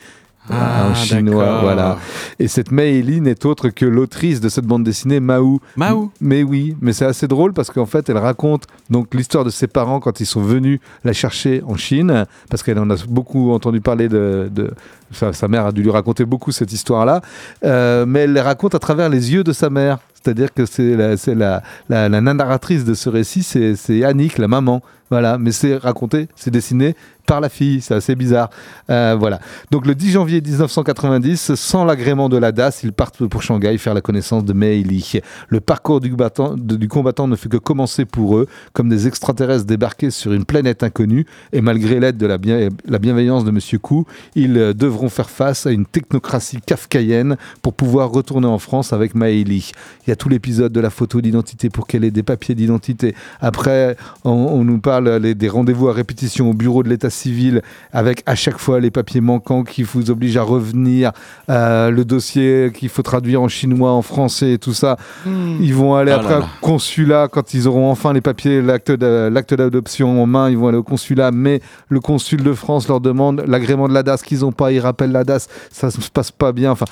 [0.51, 1.99] Ah, en chinois, voilà.
[2.39, 5.61] Et cette Meili n'est autre que l'autrice de cette bande dessinée, Mahou.
[5.77, 9.51] Mahou Mais oui, mais c'est assez drôle parce qu'en fait, elle raconte donc l'histoire de
[9.51, 13.53] ses parents quand ils sont venus la chercher en Chine, parce qu'elle en a beaucoup
[13.53, 14.49] entendu parler de.
[14.53, 14.73] de-
[15.11, 17.23] sa, sa mère a dû lui raconter beaucoup cette histoire-là,
[17.65, 19.99] Euh, mais elle les raconte à travers les yeux de sa mère.
[20.23, 24.49] C'est-à-dire que c'est la, la, la, la narratrice de ce récit, c'est c'est Annick, la
[24.49, 24.83] maman.
[25.11, 26.95] Voilà, mais c'est raconté, c'est dessiné
[27.27, 28.49] par la fille, c'est assez bizarre.
[28.89, 29.39] Euh, voilà.
[29.71, 33.93] Donc le 10 janvier 1990, sans l'agrément de la DAS, ils partent pour Shanghai faire
[33.93, 35.21] la connaissance de Mei Li.
[35.49, 40.33] Le parcours du combattant, ne fait que commencer pour eux, comme des extraterrestres débarqués sur
[40.33, 44.55] une planète inconnue, et malgré l'aide de la, bien- la bienveillance de Monsieur Kou, ils
[44.75, 49.73] devront faire face à une technocratie kafkaïenne pour pouvoir retourner en France avec Mei Li.
[50.07, 53.15] Il y a tout l'épisode de la photo d'identité pour qu'elle ait des papiers d'identité.
[53.43, 57.63] Après, on, on nous parle les- des rendez-vous à répétition au bureau de l'état civil
[57.93, 61.13] avec à chaque fois les papiers manquants qui vous obligent à revenir,
[61.51, 64.97] euh, le dossier qu'il faut traduire en chinois, en français et tout ça.
[65.27, 68.91] Ils vont aller Ah après là au consulat quand ils auront enfin les papiers, l'acte
[68.93, 70.51] d'a- l'acte d'adoption en main.
[70.51, 74.03] Ils vont aller au consulat, mais le consul de France leur demande l'agrément de la
[74.03, 74.73] DAS qu'ils n'ont pas.
[74.73, 76.71] Ils rappellent la DAS, ça se passe pas bien.
[76.73, 76.87] Enfin.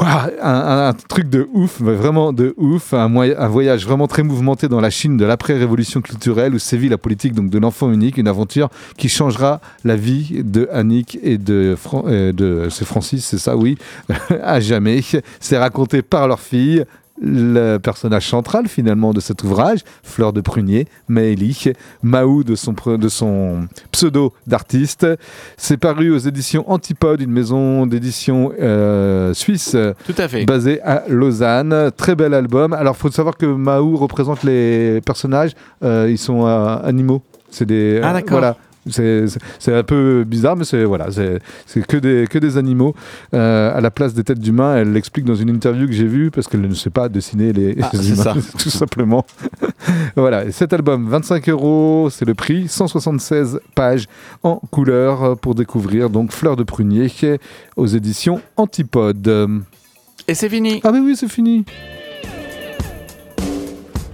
[0.00, 3.08] Un, truc de ouf, vraiment de ouf, un,
[3.48, 7.50] voyage vraiment très mouvementé dans la Chine de l'après-révolution culturelle où sévit la politique donc
[7.50, 12.68] de l'enfant unique, une aventure qui changera la vie de Annick et de, Fran- de
[12.70, 13.76] c'est Francis, c'est ça, oui,
[14.42, 15.00] à jamais.
[15.40, 16.84] C'est raconté par leur fille.
[17.20, 22.96] Le personnage central finalement de cet ouvrage, Fleur de Prunier, Maëlie, Mahou de son, pre-
[22.98, 25.06] de son pseudo d'artiste.
[25.56, 30.44] C'est paru aux éditions Antipode, une maison d'édition euh, suisse Tout à fait.
[30.44, 31.90] basée à Lausanne.
[31.96, 32.72] Très bel album.
[32.72, 35.52] Alors, faut savoir que Mahou représente les personnages.
[35.82, 37.22] euh, ils sont euh, animaux.
[37.50, 38.00] C'est des.
[38.02, 38.38] Ah, d'accord.
[38.38, 38.56] voilà.
[38.90, 42.94] C'est un peu bizarre, mais c'est voilà, c'est que des, que des animaux
[43.34, 44.76] euh, à la place des têtes d'humains.
[44.76, 47.76] Elle l'explique dans une interview que j'ai vue parce qu'elle ne sait pas dessiner les,
[47.80, 48.34] Ah, les humains, ça.
[48.58, 49.24] tout simplement.
[50.16, 54.06] voilà, et cet album, 25 euros, c'est le prix, 176 pages
[54.42, 57.08] en couleur pour découvrir donc Fleur de prunier
[57.76, 59.28] aux éditions Antipode.
[60.26, 60.80] Et c'est fini.
[60.84, 61.64] Ah mais oui, c'est fini.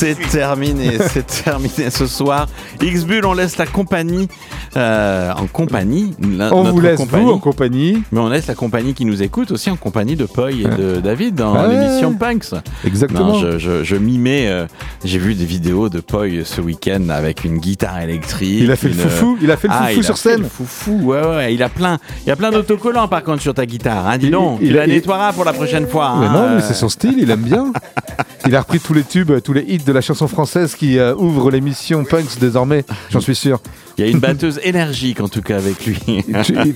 [0.00, 2.46] C'est terminé, c'est terminé ce soir.
[2.80, 4.28] X-Bull, on laisse la compagnie
[4.76, 6.14] euh, en compagnie.
[6.20, 7.24] la- On notre vous laisse compagnie.
[7.24, 8.02] vous en compagnie.
[8.10, 11.00] Mais on laisse la compagnie qui nous écoute aussi en compagnie de Poi et de
[11.00, 11.68] David dans Ouais.
[11.68, 12.46] l'émission Punks.
[12.86, 13.32] Exactement.
[13.32, 14.46] Non, je, je, je m'y mets.
[14.48, 14.66] euh,
[15.04, 18.60] J'ai vu des vidéos de Poi ce week-end avec une guitare électrique.
[18.62, 20.30] Il a fait le foufou, il a fait le Ah, foufou il a sur fait
[20.30, 20.42] scène.
[20.42, 21.54] le foufou, ouais, ouais.
[21.54, 24.06] Il a plein, il y a plein d'autocollants par contre sur ta guitare.
[24.08, 26.14] Hein, dis Il- donc, il il, a- il- nettoiera pour la prochaine fois.
[26.18, 26.66] Mais hein, non, mais euh.
[26.66, 27.72] c'est son style, il aime bien.
[28.46, 31.14] Il a repris tous les tubes, tous les hits de la chanson française qui euh,
[31.14, 33.60] ouvrent l'émission Punks désormais, j'en suis sûr.
[33.98, 35.98] Il y a une batteuse énergique en tout cas avec lui.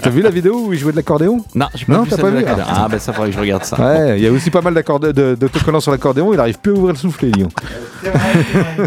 [0.03, 1.45] T'as vu la vidéo où il jouait de l'accordéon?
[1.55, 2.57] Non, j'ai pas Non, vu pas vu, ah.
[2.69, 3.77] Ah, ben ça faudrait que je regarde ça.
[3.81, 6.93] Ouais, il y a aussi pas mal d'autocollants sur l'accordéon, il arrive plus à ouvrir
[6.95, 7.49] le soufflet, Lyon.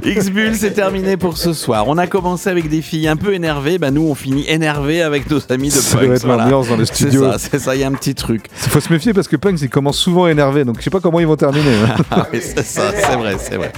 [0.03, 1.88] X-Bull, c'est terminé pour ce soir.
[1.88, 3.78] On a commencé avec des filles un peu énervées.
[3.78, 6.05] Bah, nous, on finit énervés avec nos amis de Ça Punks.
[6.07, 7.25] doit être l'ambiance dans le studio.
[7.38, 8.45] C'est ça, ça, il y a un petit truc.
[8.65, 10.99] Il faut se méfier parce que Punks, il commence souvent énervé, donc je sais pas
[10.99, 11.73] comment ils vont terminer.
[11.88, 11.95] hein.
[12.11, 13.71] Ah c'est ça, c'est vrai, c'est vrai.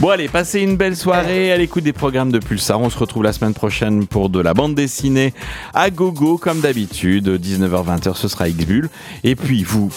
[0.00, 2.80] Bon, allez, passez une belle soirée à l'écoute des programmes de Pulsar.
[2.80, 5.34] On se retrouve la semaine prochaine pour de la bande dessinée
[5.74, 7.28] à gogo, comme d'habitude.
[7.28, 8.88] 19h-20h, ce sera X-Bull.
[9.22, 9.92] Et puis, vous,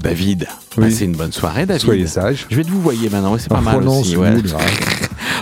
[0.00, 0.84] David, Oui.
[0.84, 1.82] passez une bonne soirée, David.
[1.82, 2.46] Soyez sage.
[2.50, 4.16] Je vais te vous voyer maintenant, c'est pas Ah, mal aussi.
[4.16, 4.30] ouais.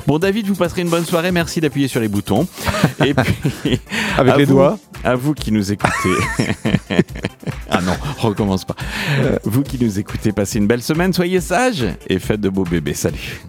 [0.07, 1.33] Bon, David, vous passerez une bonne soirée.
[1.33, 2.47] Merci d'appuyer sur les boutons.
[3.03, 3.15] Et
[3.63, 3.81] puis,
[4.19, 4.79] Avec les vous- doigts.
[5.03, 5.93] À vous qui nous écoutez.
[7.71, 8.75] ah non, recommence pas.
[9.45, 11.13] Vous qui nous écoutez, passez une belle semaine.
[11.15, 12.95] Soyez sages et faites de beaux bébés.
[12.95, 13.41] Salut.